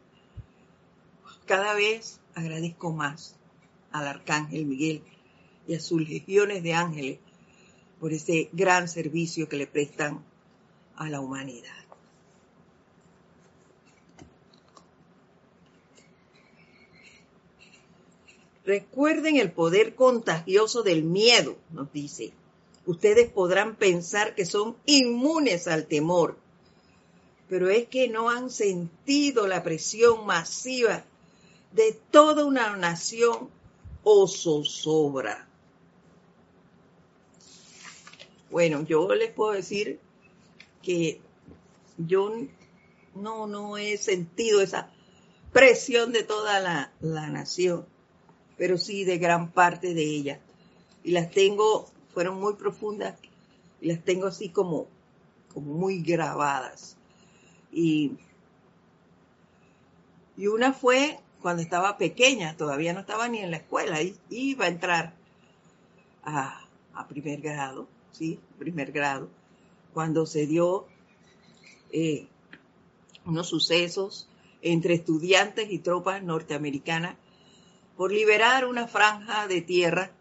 Cada 1.45 1.74
vez 1.74 2.20
agradezco 2.36 2.91
más 2.91 3.36
al 3.91 4.07
arcángel 4.07 4.65
Miguel 4.65 5.03
y 5.67 5.76
a 5.76 5.80
sus 5.80 6.07
legiones 6.07 6.63
de 6.63 6.74
ángeles 6.74 7.20
por 7.99 8.13
ese 8.13 8.49
gran 8.53 8.88
servicio 8.88 9.49
que 9.49 9.57
le 9.57 9.67
prestan 9.67 10.24
a 10.95 11.09
la 11.09 11.20
humanidad. 11.20 11.78
Recuerden 18.70 19.38
el 19.38 19.51
poder 19.51 19.95
contagioso 19.95 20.84
del 20.84 21.03
miedo, 21.03 21.57
nos 21.72 21.91
dice. 21.91 22.34
Ustedes 22.86 23.28
podrán 23.28 23.76
pensar 23.76 24.36
que 24.36 24.45
son 24.45 24.78
inmunes 24.86 25.67
al 25.67 25.88
temor, 25.88 26.38
pero 27.47 27.72
es 27.72 27.88
que 27.88 28.07
no 28.09 28.30
han 28.30 28.51
sentido 28.51 29.47
la 29.47 29.63
presión 29.63 30.24
masiva 30.28 31.03
de 31.72 31.99
toda 32.11 32.45
una 32.45 32.78
nación 32.78 33.49
o 34.03 34.28
zozobra. 34.28 35.47
Bueno, 38.51 38.84
yo 38.84 39.15
les 39.15 39.32
puedo 39.32 39.53
decir 39.53 39.99
que 40.84 41.20
yo 41.97 42.32
no, 43.15 43.47
no 43.47 43.78
he 43.78 43.97
sentido 43.97 44.61
esa 44.61 44.91
presión 45.53 46.11
de 46.11 46.22
toda 46.22 46.59
la, 46.59 46.93
la 46.99 47.30
nación, 47.30 47.88
pero 48.60 48.78
sí 48.78 49.05
de 49.05 49.18
gran 49.18 49.51
parte 49.51 49.93
de 49.93 50.03
ella. 50.03 50.39
Y 51.01 51.12
las 51.12 51.32
tengo, 51.32 51.89
fueron 52.14 52.41
muy 52.41 52.55
profundas, 52.55 53.18
y 53.80 53.88
las 53.88 54.03
tengo 54.03 54.28
así 54.28 54.49
como, 54.49 54.88
como 55.53 55.74
muy 55.74 56.01
grabadas. 56.01 56.97
Y, 57.72 58.12
y 60.36 60.47
una 60.47 60.74
fue 60.74 61.20
cuando 61.41 61.64
estaba 61.64 61.97
pequeña, 61.97 62.57
todavía 62.57 62.93
no 62.93 62.99
estaba 62.99 63.30
ni 63.30 63.39
en 63.39 63.49
la 63.49 63.57
escuela, 63.57 64.01
y 64.01 64.18
iba 64.30 64.66
a 64.66 64.68
entrar 64.68 65.14
a, 66.24 66.68
a 66.93 67.07
primer 67.07 67.39
grado, 67.39 67.88
¿sí? 68.12 68.41
Primer 68.60 68.91
grado, 68.91 69.30
cuando 69.93 70.26
se 70.26 70.45
dio 70.47 70.86
eh, 71.93 72.28
unos 73.24 73.47
sucesos 73.47 74.28
entre 74.62 74.95
estudiantes 74.95 75.72
y 75.72 75.80
tropas 75.80 76.22
norteamericanas 76.22 77.16
por 78.00 78.14
liberar 78.14 78.66
una 78.66 78.88
franja 78.88 79.45
de 79.50 79.60
tierra 79.60 80.12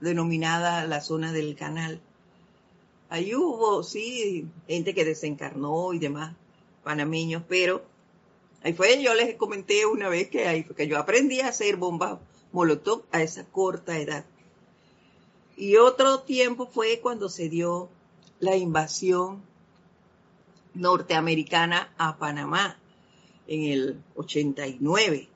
denominada 0.00 0.84
la 0.88 1.00
zona 1.00 1.30
del 1.30 1.54
canal. 1.54 2.00
Ahí 3.10 3.32
hubo, 3.32 3.84
sí, 3.84 4.48
gente 4.66 4.92
que 4.92 5.04
desencarnó 5.04 5.92
y 5.92 6.00
demás, 6.00 6.34
panameños, 6.82 7.44
pero 7.48 7.84
ahí 8.64 8.72
fue, 8.72 9.00
yo 9.00 9.14
les 9.14 9.36
comenté 9.36 9.86
una 9.86 10.08
vez 10.08 10.28
que 10.30 10.48
ahí, 10.48 10.66
yo 10.88 10.98
aprendí 10.98 11.40
a 11.40 11.50
hacer 11.50 11.76
bombas 11.76 12.18
molotov 12.50 13.04
a 13.12 13.22
esa 13.22 13.44
corta 13.44 13.96
edad. 13.96 14.24
Y 15.56 15.76
otro 15.76 16.22
tiempo 16.22 16.66
fue 16.66 16.98
cuando 16.98 17.28
se 17.28 17.48
dio 17.48 17.88
la 18.40 18.56
invasión 18.56 19.44
norteamericana 20.74 21.94
a 21.98 22.18
Panamá 22.18 22.80
en 23.46 23.62
el 23.62 24.02
89. 24.16 25.28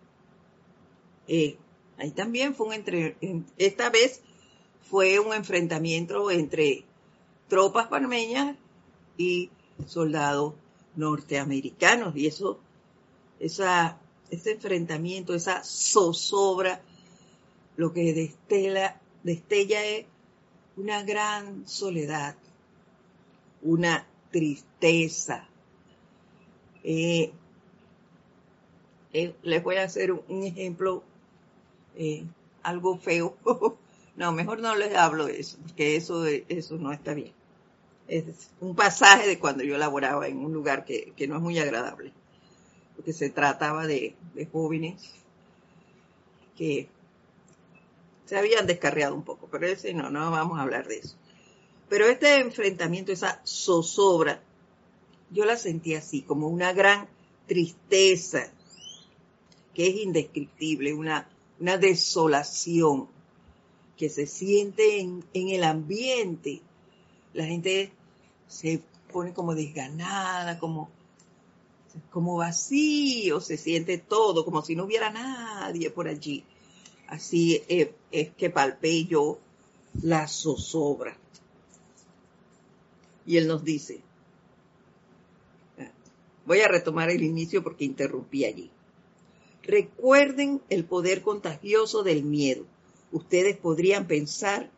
Eh, 1.29 1.59
ahí 2.03 2.11
también 2.11 2.55
fue 2.55 2.67
un 2.67 2.73
entre, 2.73 3.17
esta 3.59 3.89
vez 3.89 4.21
fue 4.91 5.21
un 5.21 5.33
enfrentamiento 5.33 6.33
entre 6.33 6.85
tropas 7.49 7.87
panameñas 7.87 8.57
y 9.17 9.51
soldados 9.87 10.55
norteamericanos 10.97 12.17
y 12.17 12.27
eso, 12.27 12.59
esa, 13.39 14.01
ese 14.31 14.53
enfrentamiento, 14.53 15.33
esa 15.33 15.63
zozobra, 15.63 16.83
lo 17.77 17.93
que 17.93 18.13
destela, 18.13 19.01
destella 19.23 19.85
es 19.85 20.07
una 20.77 21.05
gran 21.05 21.69
soledad, 21.69 22.35
una 23.63 24.09
tristeza. 24.33 25.49
Eh, 26.83 27.33
eh, 29.13 29.35
les 29.43 29.63
voy 29.63 29.77
a 29.77 29.85
hacer 29.85 30.11
un 30.11 30.43
ejemplo, 30.43 31.05
eh, 31.97 32.25
algo 32.63 32.99
feo. 32.99 33.37
no, 34.17 34.33
mejor 34.33 34.61
no 34.61 34.75
les 34.77 34.95
hablo 34.95 35.27
de 35.27 35.41
eso, 35.41 35.59
porque 35.63 35.97
eso, 35.97 36.25
eso 36.27 36.77
no 36.77 36.93
está 36.93 37.15
bien. 37.15 37.33
Es 38.09 38.51
un 38.61 38.75
pasaje 38.75 39.29
de 39.29 39.39
cuando 39.39 39.65
yo 39.65 39.79
laboraba 39.79 40.27
en 40.29 40.39
un 40.39 40.53
lugar 40.53 40.85
que, 40.85 41.15
no 41.29 41.37
es 41.37 41.43
muy 41.43 41.59
agradable, 41.59 42.13
porque 42.97 43.13
se 43.13 43.31
trataba 43.31 43.87
de, 43.87 44.15
de 44.35 44.47
jóvenes 44.47 45.15
que 46.57 46.89
se 48.27 48.39
habían 48.39 48.67
descarriado 48.67 49.15
un 49.15 49.25
poco, 49.25 49.49
pero 49.51 49.67
ese 49.67 49.95
no, 49.95 50.11
no 50.11 50.31
vamos 50.31 50.59
a 50.59 50.63
hablar 50.63 50.89
de 50.89 50.99
eso. 50.99 51.17
Pero 51.89 52.07
este 52.07 52.41
enfrentamiento, 52.41 53.13
esa 53.13 53.43
zozobra, 53.45 54.41
yo 55.31 55.45
la 55.45 55.57
sentí 55.57 55.95
así, 55.95 56.23
como 56.23 56.49
una 56.49 56.73
gran 56.73 57.09
tristeza, 57.47 58.51
que 59.75 59.89
es 59.89 59.97
indescriptible, 59.97 60.95
una, 60.95 61.29
una 61.63 61.79
desolación 61.79 63.07
que 63.97 64.09
se 64.11 64.27
siente 64.27 64.99
en, 64.99 65.23
el 65.33 65.63
ambiente. 65.63 66.61
La 67.35 67.47
gente 67.47 67.93
se 68.49 68.83
pone 69.13 69.33
como 69.33 69.55
desganada, 69.55 70.59
como, 70.59 70.91
como 72.11 72.37
vacío, 72.37 73.41
se 73.41 73.57
siente 73.57 73.97
todo, 73.97 74.45
como 74.45 74.63
si 74.63 74.75
no 74.75 74.85
hubiera 74.85 75.11
nadie 75.11 75.89
por 75.91 76.09
allí. 76.09 76.43
Así 77.07 77.63
es, 77.69 77.91
es 78.11 78.31
que 78.31 78.51
palpé 78.51 79.05
yo 79.05 79.39
la 80.03 80.27
zozobra. 80.27 81.17
Y 83.25 83.37
él 83.37 83.47
nos 83.47 83.63
dice, 83.63 84.01
voy 86.45 86.59
a 86.59 86.67
retomar 86.67 87.09
el 87.09 87.23
inicio 87.23 87.63
porque 87.63 87.85
interrumpí 87.85 88.47
allí. 88.47 88.69
Recuerden 89.63 90.61
el 90.69 90.85
poder 90.85 91.23
contagioso 91.23 92.03
del 92.03 92.25
miedo. 92.25 92.65
Ustedes 93.13 93.57
podrían 93.57 94.07
pensar 94.07 94.71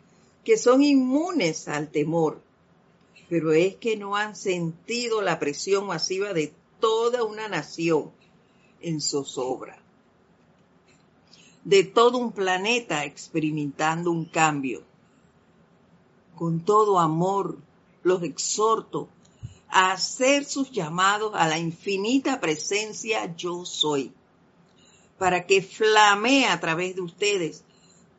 que 0.45 0.59
son 0.59 0.83
inmunes 0.83 1.69
al 1.69 1.89
temor, 1.89 2.41
pero 3.29 3.53
es 3.53 3.77
que 3.77 3.97
no 3.97 4.17
han 4.17 4.37
sentido 4.37 5.23
la 5.23 5.39
presión 5.39 5.87
masiva 5.87 6.35
de 6.35 6.53
toda 6.81 7.25
una 7.25 7.49
nación 7.49 8.11
en 8.83 9.01
zozobra, 9.01 9.79
de 11.65 11.85
todo 11.85 12.19
un 12.19 12.33
planeta 12.33 13.05
experimentando 13.07 14.11
un 14.11 14.27
cambio. 14.27 14.83
Con 16.37 16.61
todo 16.61 16.99
amor, 16.99 17.57
los 18.03 18.23
exhorto 18.23 19.09
a 19.69 19.93
hacer 19.93 20.45
sus 20.45 20.71
llamados 20.71 21.33
a 21.35 21.49
la 21.49 21.59
infinita 21.59 22.39
presencia 22.41 23.35
yo 23.35 23.65
soy, 23.65 24.13
para 25.19 25.47
que 25.47 25.63
flamee 25.63 26.47
a 26.47 26.61
través 26.61 26.95
de 26.97 27.03
ustedes 27.03 27.65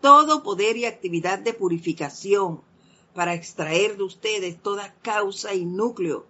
todo 0.02 0.44
poder 0.44 0.78
y 0.78 0.86
actividad 0.86 1.40
de 1.40 1.54
purificación, 1.54 2.62
para 3.14 3.34
extraer 3.34 3.98
de 3.98 4.04
ustedes 4.04 4.62
toda 4.62 4.94
causa 5.02 5.54
y 5.54 5.66
núcleo 5.66 6.26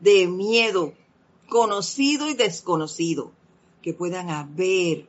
de 0.00 0.26
miedo 0.26 0.92
conocido 1.48 2.28
y 2.28 2.34
desconocido 2.34 3.30
que 3.82 3.94
puedan 3.94 4.30
haber 4.30 5.08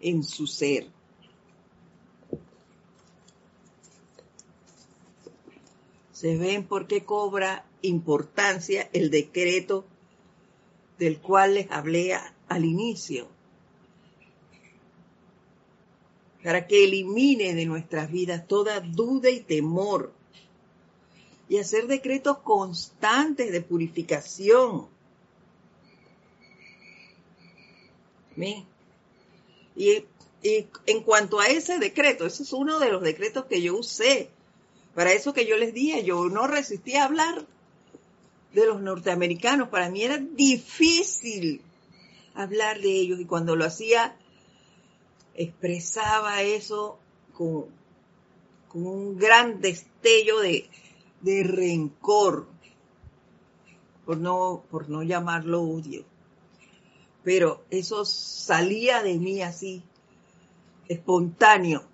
en 0.00 0.24
su 0.24 0.46
ser. 0.46 0.88
se 6.24 6.38
ven 6.38 6.64
por 6.66 6.86
qué 6.86 7.04
cobra 7.04 7.66
importancia 7.82 8.88
el 8.94 9.10
decreto 9.10 9.84
del 10.98 11.18
cual 11.18 11.52
les 11.52 11.70
hablé 11.70 12.18
al 12.48 12.64
inicio, 12.64 13.28
para 16.44 16.66
que 16.66 16.84
elimine 16.84 17.54
de 17.54 17.64
nuestras 17.64 18.12
vidas 18.12 18.46
toda 18.46 18.80
duda 18.80 19.30
y 19.30 19.40
temor 19.40 20.12
y 21.48 21.56
hacer 21.56 21.86
decretos 21.86 22.38
constantes 22.38 23.50
de 23.50 23.62
purificación. 23.62 24.86
Y 28.36 30.04
Y 30.42 30.66
en 30.86 31.02
cuanto 31.02 31.40
a 31.40 31.46
ese 31.46 31.78
decreto, 31.78 32.26
ese 32.26 32.42
es 32.42 32.52
uno 32.52 32.78
de 32.78 32.90
los 32.90 33.02
decretos 33.02 33.46
que 33.46 33.62
yo 33.62 33.78
usé. 33.78 34.28
Para 34.94 35.12
eso 35.12 35.32
que 35.32 35.46
yo 35.46 35.56
les 35.56 35.72
dije, 35.72 36.04
yo 36.04 36.26
no 36.26 36.46
resistí 36.46 36.94
a 36.94 37.04
hablar 37.04 37.46
de 38.52 38.66
los 38.66 38.82
norteamericanos. 38.82 39.70
Para 39.70 39.88
mí 39.88 40.02
era 40.02 40.18
difícil 40.18 41.62
hablar 42.34 42.82
de 42.82 42.90
ellos 42.90 43.18
y 43.18 43.24
cuando 43.24 43.56
lo 43.56 43.64
hacía 43.64 44.14
expresaba 45.34 46.42
eso 46.42 46.98
con, 47.32 47.66
con 48.68 48.86
un 48.86 49.18
gran 49.18 49.60
destello 49.60 50.40
de, 50.40 50.68
de 51.20 51.42
rencor, 51.42 52.48
por 54.04 54.18
no, 54.18 54.64
por 54.70 54.88
no 54.88 55.02
llamarlo 55.02 55.62
odio. 55.62 56.04
Pero 57.22 57.64
eso 57.70 58.04
salía 58.04 59.02
de 59.02 59.18
mí 59.18 59.40
así, 59.42 59.82
espontáneo. 60.88 61.84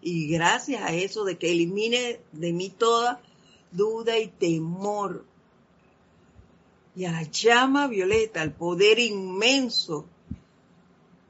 Y 0.00 0.28
gracias 0.28 0.82
a 0.82 0.94
eso 0.94 1.24
de 1.24 1.36
que 1.36 1.50
elimine 1.50 2.20
de 2.32 2.52
mí 2.52 2.70
toda 2.70 3.20
duda 3.70 4.18
y 4.18 4.28
temor. 4.28 5.26
Y 6.96 7.04
a 7.04 7.12
la 7.12 7.22
llama 7.22 7.86
violeta, 7.86 8.40
al 8.40 8.52
poder 8.52 8.98
inmenso 8.98 10.06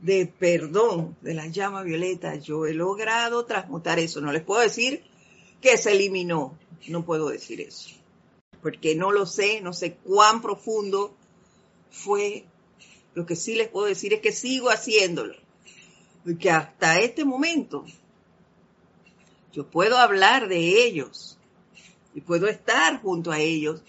de 0.01 0.27
perdón 0.27 1.17
de 1.21 1.35
la 1.35 1.47
llama 1.47 1.83
violeta, 1.83 2.37
yo 2.37 2.67
he 2.67 2.75
logrado 2.75 3.45
transmutar 3.45 3.99
eso. 3.99 4.21
No 4.21 4.33
les 4.33 4.43
puedo 4.43 4.61
decir 4.61 5.05
que 5.61 5.77
se 5.77 5.93
eliminó, 5.93 6.59
no 6.89 7.05
puedo 7.05 7.29
decir 7.29 7.61
eso, 7.61 7.91
porque 8.63 8.95
no 8.95 9.13
lo 9.13 9.27
sé, 9.27 9.61
no 9.61 9.73
sé 9.73 9.95
cuán 9.97 10.41
profundo 10.41 11.15
fue. 11.91 12.45
Lo 13.15 13.27
que 13.27 13.37
sí 13.37 13.55
les 13.55 13.69
puedo 13.69 13.87
decir 13.87 14.15
es 14.15 14.21
que 14.21 14.33
sigo 14.33 14.71
haciéndolo, 14.71 15.35
porque 16.25 16.51
hasta 16.51 17.01
este 17.01 17.25
momento 17.25 17.85
yo 19.53 19.69
puedo 19.69 19.99
hablar 19.99 20.49
de 20.49 20.85
ellos 20.85 21.37
y 22.15 22.21
puedo 22.21 22.47
estar 22.47 23.03
junto 23.03 23.33
a 23.33 23.41
ellos 23.41 23.83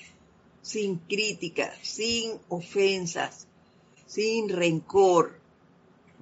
sin 0.61 0.97
crítica, 0.97 1.73
sin 1.81 2.39
ofensas, 2.49 3.47
sin 4.05 4.49
rencor. 4.49 5.40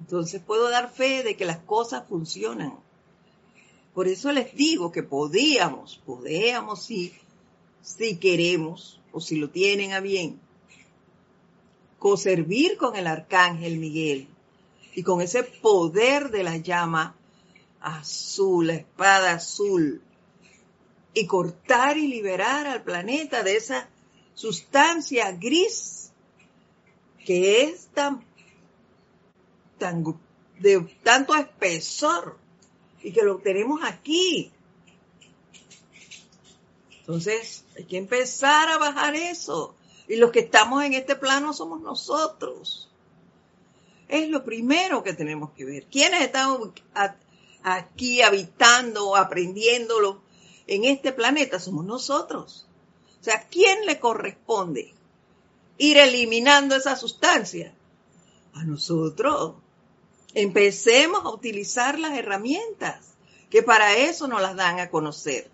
Entonces 0.00 0.42
puedo 0.44 0.70
dar 0.70 0.92
fe 0.92 1.22
de 1.22 1.36
que 1.36 1.44
las 1.44 1.58
cosas 1.58 2.08
funcionan. 2.08 2.74
Por 3.94 4.08
eso 4.08 4.32
les 4.32 4.54
digo 4.54 4.90
que 4.90 5.02
podíamos, 5.02 6.00
podíamos 6.04 6.82
si, 6.82 7.12
si 7.82 8.16
queremos 8.16 9.00
o 9.12 9.20
si 9.20 9.36
lo 9.36 9.50
tienen 9.50 9.92
a 9.92 10.00
bien, 10.00 10.40
coservir 11.98 12.76
con 12.76 12.96
el 12.96 13.06
arcángel 13.06 13.76
Miguel 13.76 14.28
y 14.94 15.02
con 15.02 15.20
ese 15.20 15.42
poder 15.42 16.30
de 16.30 16.44
la 16.44 16.56
llama 16.56 17.14
azul, 17.80 18.68
la 18.68 18.74
espada 18.74 19.32
azul, 19.32 20.02
y 21.12 21.26
cortar 21.26 21.98
y 21.98 22.06
liberar 22.06 22.66
al 22.66 22.82
planeta 22.82 23.42
de 23.42 23.56
esa 23.56 23.88
sustancia 24.34 25.32
gris 25.32 26.12
que 27.26 27.64
es 27.64 27.88
tan, 27.88 28.24
de 30.58 30.80
tanto 31.02 31.34
espesor 31.34 32.38
y 33.02 33.12
que 33.12 33.22
lo 33.22 33.38
tenemos 33.38 33.80
aquí. 33.82 34.52
Entonces, 37.00 37.64
hay 37.76 37.84
que 37.84 37.96
empezar 37.96 38.68
a 38.68 38.78
bajar 38.78 39.16
eso. 39.16 39.74
Y 40.06 40.16
los 40.16 40.30
que 40.30 40.40
estamos 40.40 40.84
en 40.84 40.94
este 40.94 41.16
plano 41.16 41.52
somos 41.52 41.80
nosotros. 41.80 42.88
Es 44.08 44.28
lo 44.28 44.44
primero 44.44 45.02
que 45.02 45.14
tenemos 45.14 45.50
que 45.52 45.64
ver. 45.64 45.86
¿Quiénes 45.86 46.20
están 46.22 46.72
aquí 47.62 48.22
habitando 48.22 49.16
aprendiéndolo 49.16 50.20
en 50.66 50.84
este 50.84 51.12
planeta? 51.12 51.58
Somos 51.58 51.84
nosotros. 51.84 52.66
O 53.20 53.24
sea, 53.24 53.36
¿a 53.36 53.46
quién 53.48 53.86
le 53.86 53.98
corresponde 54.00 54.94
ir 55.78 55.96
eliminando 55.96 56.76
esa 56.76 56.96
sustancia? 56.96 57.72
A 58.54 58.64
nosotros. 58.64 59.54
Empecemos 60.34 61.24
a 61.24 61.30
utilizar 61.30 61.98
las 61.98 62.16
herramientas 62.16 63.14
que 63.50 63.62
para 63.62 63.96
eso 63.96 64.28
nos 64.28 64.40
las 64.40 64.54
dan 64.54 64.78
a 64.78 64.90
conocer. 64.90 65.50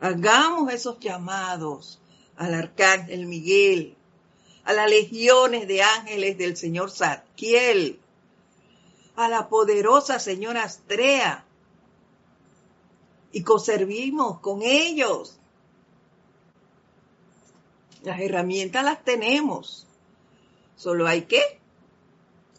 Hagamos 0.00 0.72
esos 0.72 0.98
llamados 0.98 2.00
al 2.36 2.54
arcángel 2.54 3.26
Miguel, 3.26 3.96
a 4.64 4.72
las 4.72 4.88
legiones 4.88 5.68
de 5.68 5.82
ángeles 5.82 6.36
del 6.36 6.56
señor 6.56 6.90
Zadkiel, 6.90 8.00
a 9.16 9.28
la 9.28 9.48
poderosa 9.48 10.18
señora 10.18 10.64
Astrea, 10.64 11.44
y 13.32 13.42
conservimos 13.42 14.40
con 14.40 14.62
ellos. 14.62 15.38
Las 18.02 18.20
herramientas 18.20 18.84
las 18.84 19.04
tenemos, 19.04 19.86
solo 20.76 21.06
hay 21.06 21.22
que 21.22 21.58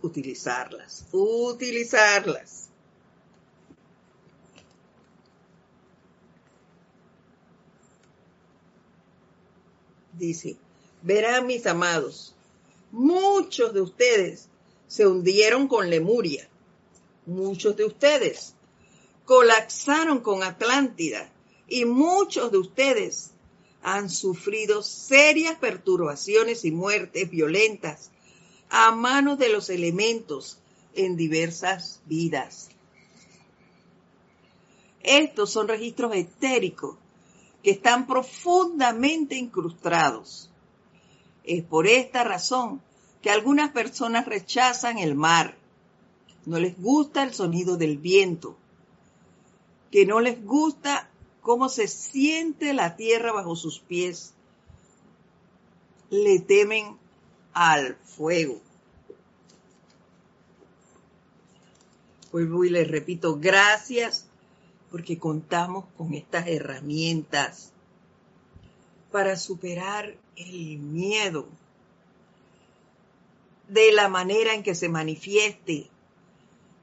utilizarlas, 0.02 1.06
utilizarlas. 1.12 2.70
Dice, 10.14 10.58
verán 11.02 11.48
mis 11.48 11.66
amados, 11.66 12.36
muchos 12.92 13.74
de 13.74 13.82
ustedes 13.82 14.50
se 14.88 15.08
hundieron 15.08 15.68
con 15.68 15.90
Lemuria, 15.90 16.50
muchos 17.26 17.78
de 17.78 17.86
ustedes 17.86 18.54
colapsaron 19.24 20.22
con 20.22 20.44
Atlántida 20.44 21.32
y 21.68 21.86
muchos 21.86 22.52
de 22.52 22.58
ustedes 22.58 23.32
han 23.84 24.10
sufrido 24.10 24.82
serias 24.82 25.58
perturbaciones 25.60 26.66
y 26.66 26.72
muertes 26.72 27.30
violentas 27.30 28.10
a 28.70 28.92
manos 28.92 29.40
de 29.40 29.50
los 29.50 29.70
elementos 29.70 30.60
en 30.94 31.16
diversas 31.16 32.02
vidas. 32.06 32.70
Estos 35.02 35.52
son 35.52 35.68
registros 35.68 36.14
etéricos 36.16 36.98
que 37.64 37.72
están 37.72 38.06
profundamente 38.08 39.36
incrustados. 39.36 40.50
Es 41.44 41.64
por 41.64 41.88
esta 41.88 42.24
razón 42.24 42.82
que 43.22 43.32
algunas 43.32 43.72
personas 43.72 44.26
rechazan 44.26 44.98
el 44.98 45.16
mar, 45.16 45.58
no 46.46 46.60
les 46.60 46.80
gusta 46.80 47.24
el 47.24 47.34
sonido 47.34 47.76
del 47.76 47.98
viento, 47.98 48.56
que 49.92 50.06
no 50.06 50.20
les 50.20 50.44
gusta 50.46 51.10
cómo 51.42 51.70
se 51.70 51.88
siente 51.88 52.74
la 52.74 52.96
tierra 52.96 53.32
bajo 53.32 53.56
sus 53.56 53.80
pies, 53.80 54.34
le 56.10 56.40
temen 56.40 56.99
al 57.60 57.98
fuego. 58.06 58.62
Vuelvo 62.32 62.64
y 62.64 62.70
les 62.70 62.88
repito, 62.88 63.38
gracias 63.38 64.28
porque 64.90 65.20
contamos 65.20 65.84
con 65.98 66.14
estas 66.14 66.48
herramientas 66.48 67.74
para 69.12 69.36
superar 69.36 70.16
el 70.38 70.80
miedo 70.80 71.50
de 73.68 73.92
la 73.92 74.08
manera 74.08 74.54
en 74.54 74.64
que 74.64 74.74
se 74.74 74.88
manifieste, 74.88 75.90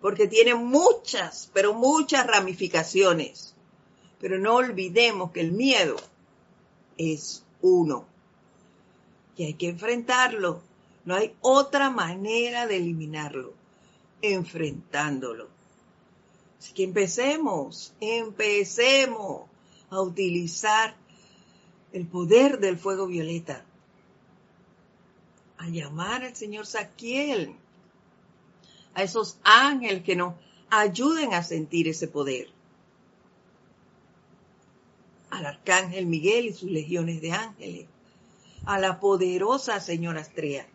porque 0.03 0.27
tiene 0.27 0.57
muchas, 0.57 1.51
pero 1.55 1.73
muchas 1.73 2.27
ramificaciones. 2.27 3.55
Pero 4.21 4.39
no 4.39 4.57
olvidemos 4.57 5.31
que 5.31 5.41
el 5.41 5.53
miedo 5.53 5.97
es 6.99 7.47
uno 7.63 8.05
y 9.37 9.45
hay 9.45 9.55
que 9.55 9.69
enfrentarlo. 9.69 10.63
No 11.07 11.15
hay 11.15 11.35
otra 11.41 11.89
manera 11.89 12.67
de 12.67 12.77
eliminarlo, 12.77 13.55
enfrentándolo. 14.21 15.49
Así 16.59 16.75
que 16.75 16.83
empecemos, 16.83 17.95
empecemos 18.01 19.49
a 19.89 20.01
utilizar 20.01 20.97
el 21.93 22.07
poder 22.07 22.59
del 22.59 22.77
fuego 22.77 23.07
violeta, 23.07 23.65
a 25.59 25.69
llamar 25.69 26.25
al 26.25 26.35
Señor 26.35 26.67
Saquiel, 26.67 27.55
a 28.95 29.05
esos 29.05 29.39
ángeles 29.45 30.03
que 30.03 30.17
nos 30.17 30.35
ayuden 30.71 31.35
a 31.35 31.45
sentir 31.45 31.87
ese 31.87 32.09
poder, 32.09 32.49
al 35.31 35.47
Arcángel 35.47 36.07
Miguel 36.07 36.47
y 36.47 36.53
sus 36.53 36.71
legiones 36.71 37.21
de 37.21 37.31
ángeles, 37.31 37.87
a 38.65 38.81
la 38.81 38.99
poderosa 38.99 39.79
señora 39.79 40.23
Astrea. 40.23 40.67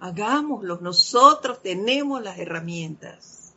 Hagámoslo, 0.00 0.78
nosotros 0.80 1.60
tenemos 1.62 2.22
las 2.22 2.38
herramientas. 2.38 3.52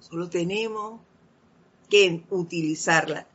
Solo 0.00 0.28
tenemos 0.30 1.00
que 1.88 2.22
utilizarlas 2.30 3.26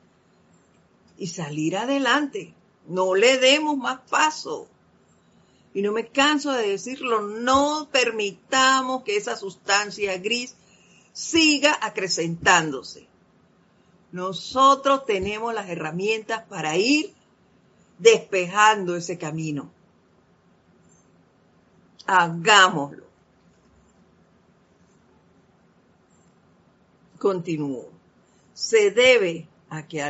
y 1.17 1.27
salir 1.27 1.77
adelante. 1.77 2.53
No 2.87 3.15
le 3.15 3.37
demos 3.37 3.77
más 3.77 3.99
paso. 4.09 4.67
Y 5.73 5.81
no 5.81 5.91
me 5.91 6.07
canso 6.07 6.51
de 6.53 6.69
decirlo, 6.69 7.21
no 7.21 7.89
permitamos 7.91 9.03
que 9.03 9.17
esa 9.17 9.35
sustancia 9.35 10.17
gris 10.17 10.55
siga 11.11 11.77
acrecentándose. 11.81 13.07
Nosotros 14.11 15.05
tenemos 15.05 15.53
las 15.53 15.69
herramientas 15.69 16.43
para 16.47 16.77
ir 16.77 17.13
despejando 17.99 18.95
ese 18.95 19.17
camino. 19.17 19.74
Hagámoslo. 22.05 23.05
Continúo. 27.17 27.89
Se 28.53 28.91
debe 28.91 29.47
a 29.69 29.87
que 29.87 30.01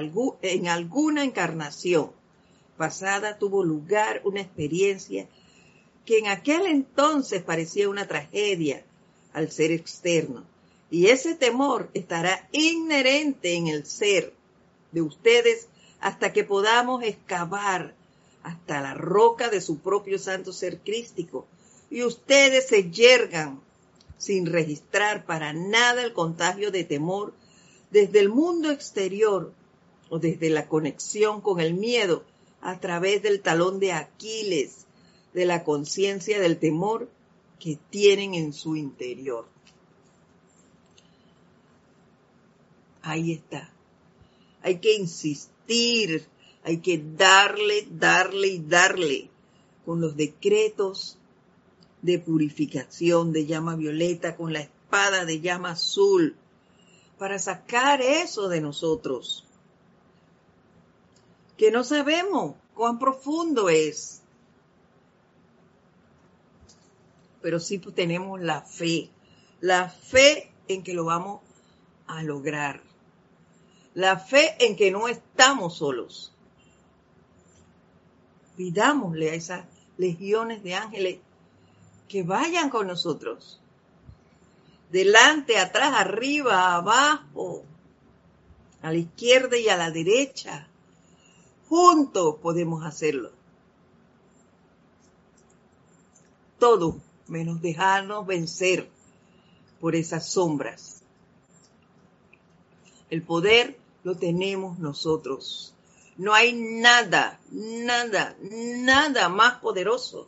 en 0.42 0.68
alguna 0.68 1.24
encarnación 1.24 2.12
pasada 2.78 3.38
tuvo 3.38 3.64
lugar 3.64 4.22
una 4.26 4.42
experiencia 4.42 5.28
que 6.06 6.20
en 6.20 6.28
aquel 6.28 6.66
entonces 6.68 7.42
parecía 7.42 7.90
una 7.90 8.08
tragedia 8.08 8.84
al 9.34 9.50
ser 9.52 9.72
externo. 9.72 10.44
Y 10.92 11.08
ese 11.08 11.36
temor 11.36 11.90
estará 11.94 12.48
inherente 12.52 13.56
en 13.56 13.68
el 13.68 13.86
ser 13.86 14.34
de 14.92 15.02
ustedes 15.02 15.68
hasta 16.00 16.32
que 16.32 16.44
podamos 16.44 17.04
excavar 17.04 17.96
hasta 18.44 18.82
la 18.82 18.94
roca 18.94 19.50
de 19.50 19.62
su 19.62 19.80
propio 19.80 20.20
santo 20.20 20.54
ser 20.54 20.80
crístico 20.80 21.48
y 21.90 22.04
ustedes 22.04 22.68
se 22.68 22.90
yergan 22.90 23.62
sin 24.18 24.46
registrar 24.46 25.26
para 25.26 25.54
nada 25.54 26.04
el 26.04 26.14
contagio 26.14 26.72
de 26.72 26.84
temor 26.84 27.34
desde 27.92 28.20
el 28.20 28.30
mundo 28.30 28.72
exterior 28.72 29.54
o 30.10 30.20
desde 30.20 30.50
la 30.50 30.68
conexión 30.68 31.42
con 31.42 31.60
el 31.60 31.74
miedo 31.74 32.24
a 32.62 32.80
través 32.80 33.22
del 33.22 33.42
talón 33.42 33.80
de 33.80 33.94
Aquiles 33.94 34.86
de 35.34 35.46
la 35.46 35.64
conciencia 35.64 36.40
del 36.40 36.58
temor 36.58 37.10
que 37.60 37.78
tienen 37.90 38.34
en 38.34 38.54
su 38.54 38.76
interior. 38.76 39.46
Ahí 43.02 43.34
está. 43.34 43.70
Hay 44.64 44.80
que 44.80 44.96
insistir, 44.96 46.26
hay 46.64 46.78
que 46.78 47.04
darle, 47.18 47.88
darle 47.92 48.48
y 48.48 48.60
darle 48.60 49.30
con 49.86 50.02
los 50.02 50.16
decretos 50.16 51.20
de 52.06 52.20
purificación 52.20 53.34
de 53.34 53.48
llama 53.48 53.76
violeta, 53.76 54.36
con 54.36 54.54
la 54.54 54.60
espada 54.60 55.26
de 55.26 55.42
llama 55.42 55.72
azul, 55.72 56.36
para 57.18 57.40
sacar 57.40 58.00
eso 58.02 58.48
de 58.48 58.62
nosotros, 58.62 59.44
que 61.58 61.72
no 61.72 61.84
sabemos 61.84 62.56
cuán 62.76 63.00
profundo 63.00 63.70
es, 63.70 64.22
pero 67.42 67.60
sí 67.60 67.80
tenemos 67.80 68.40
la 68.40 68.62
fe, 68.62 69.10
la 69.60 69.90
fe 69.90 70.52
en 70.68 70.84
que 70.84 70.94
lo 70.94 71.06
vamos 71.06 71.42
a 72.06 72.22
lograr, 72.22 72.84
la 73.96 74.20
fe 74.20 74.56
en 74.60 74.76
que 74.76 74.92
no 74.92 75.08
estamos 75.08 75.78
solos. 75.78 76.32
Pidámosle 78.58 79.32
a 79.32 79.34
esas 79.34 79.66
legiones 79.98 80.64
de 80.64 80.76
ángeles 80.76 81.20
que 82.08 82.24
vayan 82.24 82.70
con 82.70 82.88
nosotros. 82.88 83.60
Delante, 84.92 85.58
atrás, 85.58 85.94
arriba, 85.96 86.76
abajo, 86.76 87.64
a 88.82 88.92
la 88.92 88.98
izquierda 88.98 89.58
y 89.58 89.68
a 89.70 89.78
la 89.78 89.92
derecha. 89.92 90.68
Juntos 91.68 92.36
podemos 92.42 92.86
hacerlo. 92.86 93.32
Todo 96.60 96.98
menos 97.28 97.62
dejarnos 97.62 98.26
vencer 98.26 98.90
por 99.80 99.96
esas 99.96 100.30
sombras. 100.30 101.02
El 103.10 103.24
poder 103.24 103.78
lo 104.04 104.16
tenemos 104.16 104.80
nosotros. 104.80 105.74
No 106.18 106.34
hay 106.34 106.54
nada, 106.54 107.40
nada, 107.52 108.38
nada 108.40 109.28
más 109.30 109.60
poderoso 109.60 110.28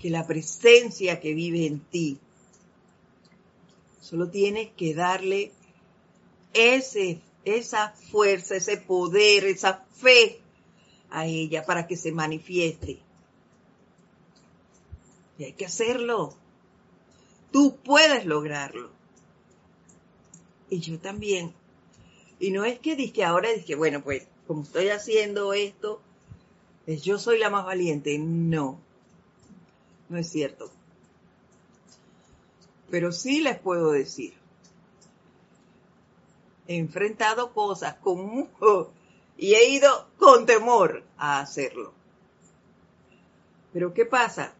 que 0.00 0.10
la 0.10 0.26
presencia 0.26 1.20
que 1.20 1.34
vive 1.34 1.66
en 1.66 1.80
ti. 1.80 2.18
Solo 4.00 4.30
tienes 4.30 4.70
que 4.72 4.94
darle 4.94 5.52
ese, 6.54 7.20
esa 7.44 7.90
fuerza, 8.10 8.56
ese 8.56 8.78
poder, 8.78 9.44
esa 9.44 9.84
fe 9.92 10.40
a 11.10 11.26
ella 11.26 11.64
para 11.64 11.86
que 11.86 11.96
se 11.96 12.12
manifieste. 12.12 12.98
Y 15.38 15.44
hay 15.44 15.52
que 15.52 15.66
hacerlo. 15.66 16.34
Tú 17.52 17.76
puedes 17.84 18.24
lograrlo. 18.24 18.90
Y 20.70 20.80
yo 20.80 20.98
también. 20.98 21.52
Y 22.38 22.52
no 22.52 22.64
es 22.64 22.78
que 22.78 22.96
dije 22.96 23.22
ahora, 23.22 23.52
dije, 23.52 23.74
bueno, 23.74 24.02
pues 24.02 24.26
como 24.46 24.62
estoy 24.62 24.88
haciendo 24.88 25.52
esto, 25.52 26.00
pues 26.86 27.02
yo 27.02 27.18
soy 27.18 27.38
la 27.38 27.50
más 27.50 27.66
valiente. 27.66 28.18
No 28.18 28.80
no 30.10 30.18
es 30.18 30.28
cierto. 30.28 30.70
Pero 32.90 33.12
sí 33.12 33.40
les 33.40 33.58
puedo 33.58 33.92
decir, 33.92 34.34
he 36.66 36.76
enfrentado 36.76 37.54
cosas 37.54 37.94
con 37.94 38.48
y 39.38 39.54
he 39.54 39.68
ido 39.70 40.08
con 40.18 40.44
temor 40.44 41.04
a 41.16 41.40
hacerlo. 41.40 41.92
Pero 43.72 43.94
¿qué 43.94 44.04
pasa? 44.04 44.52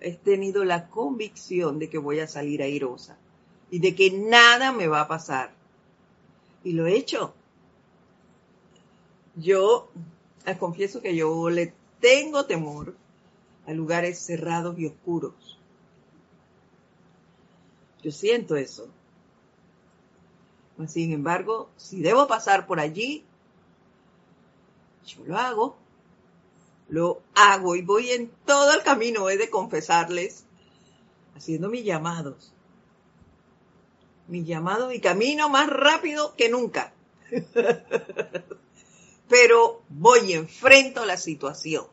He 0.00 0.12
tenido 0.12 0.64
la 0.64 0.88
convicción 0.88 1.78
de 1.78 1.88
que 1.88 1.98
voy 1.98 2.20
a 2.20 2.28
salir 2.28 2.62
airosa 2.62 3.18
y 3.70 3.78
de 3.78 3.94
que 3.94 4.10
nada 4.10 4.72
me 4.72 4.86
va 4.86 5.02
a 5.02 5.08
pasar. 5.08 5.54
Y 6.62 6.72
lo 6.72 6.86
he 6.86 6.94
hecho. 6.94 7.34
Yo 9.34 9.90
confieso 10.58 11.00
que 11.00 11.14
yo 11.14 11.50
le 11.50 11.74
tengo 12.00 12.46
temor 12.46 12.96
a 13.66 13.72
lugares 13.72 14.18
cerrados 14.18 14.78
y 14.78 14.86
oscuros. 14.86 15.58
Yo 18.02 18.10
siento 18.10 18.56
eso. 18.56 18.88
Sin 20.88 21.12
embargo, 21.12 21.68
si 21.76 22.00
debo 22.00 22.26
pasar 22.26 22.66
por 22.66 22.80
allí, 22.80 23.24
yo 25.06 25.24
lo 25.26 25.36
hago. 25.36 25.76
Lo 26.88 27.22
hago 27.34 27.76
y 27.76 27.82
voy 27.82 28.10
en 28.10 28.32
todo 28.46 28.72
el 28.72 28.82
camino, 28.82 29.30
he 29.30 29.36
de 29.36 29.48
confesarles, 29.48 30.44
haciendo 31.36 31.68
mis 31.68 31.84
llamados. 31.84 32.52
Mis 34.26 34.44
llamados 34.46 34.92
y 34.92 35.00
camino 35.00 35.48
más 35.48 35.68
rápido 35.68 36.34
que 36.34 36.48
nunca. 36.48 36.92
pero 39.30 39.80
voy 39.88 40.32
y 40.32 40.32
enfrento 40.32 41.06
la 41.06 41.16
situación. 41.16 41.86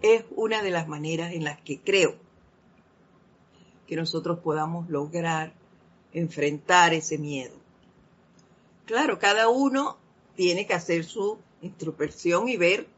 Es 0.00 0.24
una 0.34 0.62
de 0.62 0.70
las 0.70 0.88
maneras 0.88 1.34
en 1.34 1.44
las 1.44 1.60
que 1.60 1.78
creo 1.78 2.16
que 3.86 3.94
nosotros 3.94 4.38
podamos 4.38 4.88
lograr 4.88 5.52
enfrentar 6.14 6.94
ese 6.94 7.18
miedo. 7.18 7.54
Claro, 8.86 9.18
cada 9.18 9.50
uno 9.50 9.98
tiene 10.34 10.66
que 10.66 10.72
hacer 10.72 11.04
su 11.04 11.38
introspección 11.60 12.48
y 12.48 12.56
ver 12.56 12.88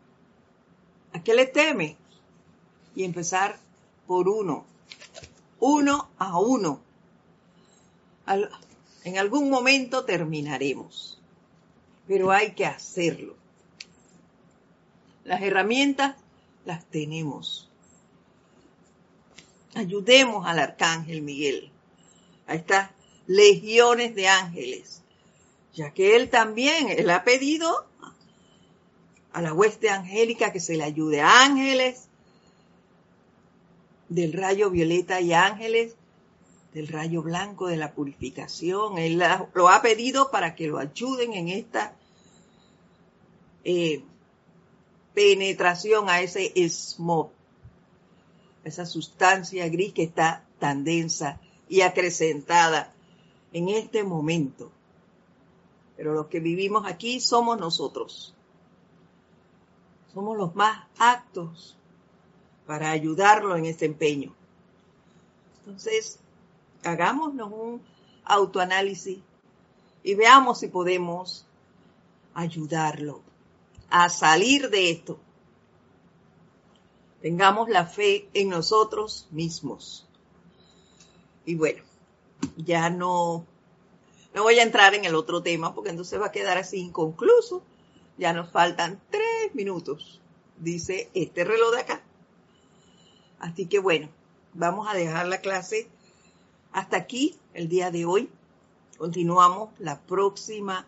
a 1.13 1.23
qué 1.25 1.35
le 1.35 1.47
teme 1.47 1.97
y 2.95 3.03
empezar 3.03 3.59
por 4.07 4.29
uno, 4.29 4.65
uno 5.59 6.11
a 6.19 6.39
uno. 6.39 6.81
en 9.03 9.19
algún 9.19 9.51
momento 9.51 10.05
terminaremos 10.05 11.14
pero 12.07 12.31
hay 12.31 12.53
que 12.53 12.67
hacerlo. 12.67 13.37
Las 15.25 15.43
herramientas 15.43 16.17
las 16.65 16.85
tenemos. 16.87 17.71
Ayudemos 19.75 20.47
al 20.47 20.59
arcángel 20.59 21.23
Miguel, 21.23 21.71
a 22.47 22.55
estas 22.55 22.91
legiones 23.27 24.15
de 24.15 24.29
ángeles, 24.29 25.03
ya 25.73 25.93
que 25.93 26.15
él 26.15 26.31
también, 26.31 26.89
él 26.89 27.11
ha 27.11 27.25
pedido 27.25 27.87
a 29.33 29.43
la 29.43 29.53
hueste 29.53 29.91
angélica 29.91 30.53
que 30.53 30.61
se 30.61 30.77
le 30.77 30.85
ayude. 30.85 31.21
Ángeles 31.21 32.09
del 34.09 34.33
rayo 34.33 34.71
violeta 34.71 35.21
y 35.21 35.33
ángeles 35.33 35.97
del 36.75 36.89
rayo 36.89 37.23
blanco 37.23 37.69
de 37.69 37.77
la 37.77 37.95
purificación. 37.95 38.99
Él 38.99 39.23
lo 39.55 39.69
ha 39.69 39.81
pedido 39.81 40.31
para 40.33 40.57
que 40.57 40.67
lo 40.67 40.79
ayuden 40.79 41.33
en 41.33 41.49
esta 41.49 41.97
eh, 43.63 44.03
penetración 45.15 46.11
a 46.11 46.21
ese 46.21 46.53
smog, 46.69 47.31
esa 48.65 48.85
sustancia 48.87 49.69
gris 49.69 49.95
que 49.95 50.03
está 50.03 50.45
tan 50.59 50.83
densa 50.83 51.41
y 51.69 51.83
acrecentada 51.83 52.93
en 53.53 53.69
este 53.69 54.03
momento. 54.03 54.73
Pero 55.97 56.13
los 56.13 56.27
que 56.27 56.41
vivimos 56.41 56.87
aquí 56.87 57.21
somos 57.21 57.59
nosotros. 57.59 58.35
somos 60.13 60.37
los 60.37 60.55
más 60.55 60.87
aptos 60.99 61.77
para 62.67 62.91
ayudarlo 62.91 63.57
en 63.57 63.67
ese 63.67 63.85
empeño. 63.87 64.35
Entonces, 65.61 66.19
hagámonos 66.85 67.51
un 67.53 67.83
autoanálisis 68.25 69.19
y 70.03 70.15
veamos 70.15 70.61
si 70.61 70.69
podemos 70.69 71.47
ayudarlo 72.35 73.23
a 73.91 74.09
salir 74.09 74.71
de 74.71 74.91
esto. 74.91 75.19
Tengamos 77.23 77.69
la 77.69 77.87
fe 77.87 78.29
en 78.35 78.51
nosotros 78.51 79.29
mismos. 79.31 80.07
Y 81.47 81.55
bueno, 81.55 81.83
ya 82.57 82.91
no, 82.91 83.47
no 84.35 84.43
voy 84.43 84.59
a 84.59 84.63
entrar 84.63 84.95
en 84.95 85.05
el 85.05 85.15
otro 85.15 85.43
tema 85.43 85.75
porque 85.75 85.91
entonces 85.91 86.21
va 86.21 86.27
a 86.27 86.33
quedar 86.33 86.59
así 86.59 86.79
inconcluso. 86.79 87.63
Ya 88.19 88.33
nos 88.33 88.51
faltan 88.51 89.01
tres 89.11 89.55
minutos, 89.55 90.21
dice 90.59 91.11
este 91.15 91.45
reloj 91.45 91.73
de 91.73 91.81
acá. 91.81 92.03
Así 93.41 93.67
que 93.67 93.79
bueno, 93.79 94.09
vamos 94.53 94.89
a 94.89 94.95
dejar 94.95 95.27
la 95.27 95.41
clase 95.41 95.89
hasta 96.75 96.97
aquí 96.97 97.37
el 97.55 97.69
día 97.69 97.91
de 97.93 98.05
hoy. 98.05 98.29
Continuamos 98.99 99.71
la 99.79 100.01
próxima 100.01 100.87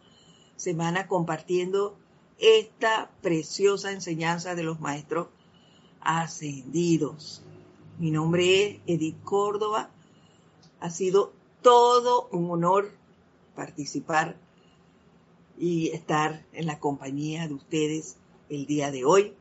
semana 0.57 1.07
compartiendo 1.07 1.97
esta 2.39 3.11
preciosa 3.22 3.93
enseñanza 3.93 4.57
de 4.57 4.64
los 4.64 4.80
maestros 4.80 5.28
ascendidos. 6.01 7.43
Mi 7.99 8.11
nombre 8.11 8.66
es 8.66 8.80
Edith 8.87 9.22
Córdoba. 9.22 9.91
Ha 10.80 10.91
sido 10.91 11.32
todo 11.62 12.28
un 12.32 12.51
honor 12.51 12.91
participar 13.55 14.37
y 15.57 15.91
estar 15.91 16.45
en 16.53 16.66
la 16.66 16.80
compañía 16.80 17.47
de 17.47 17.55
ustedes 17.55 18.16
el 18.49 18.66
día 18.66 18.91
de 18.91 19.05
hoy. 19.05 19.34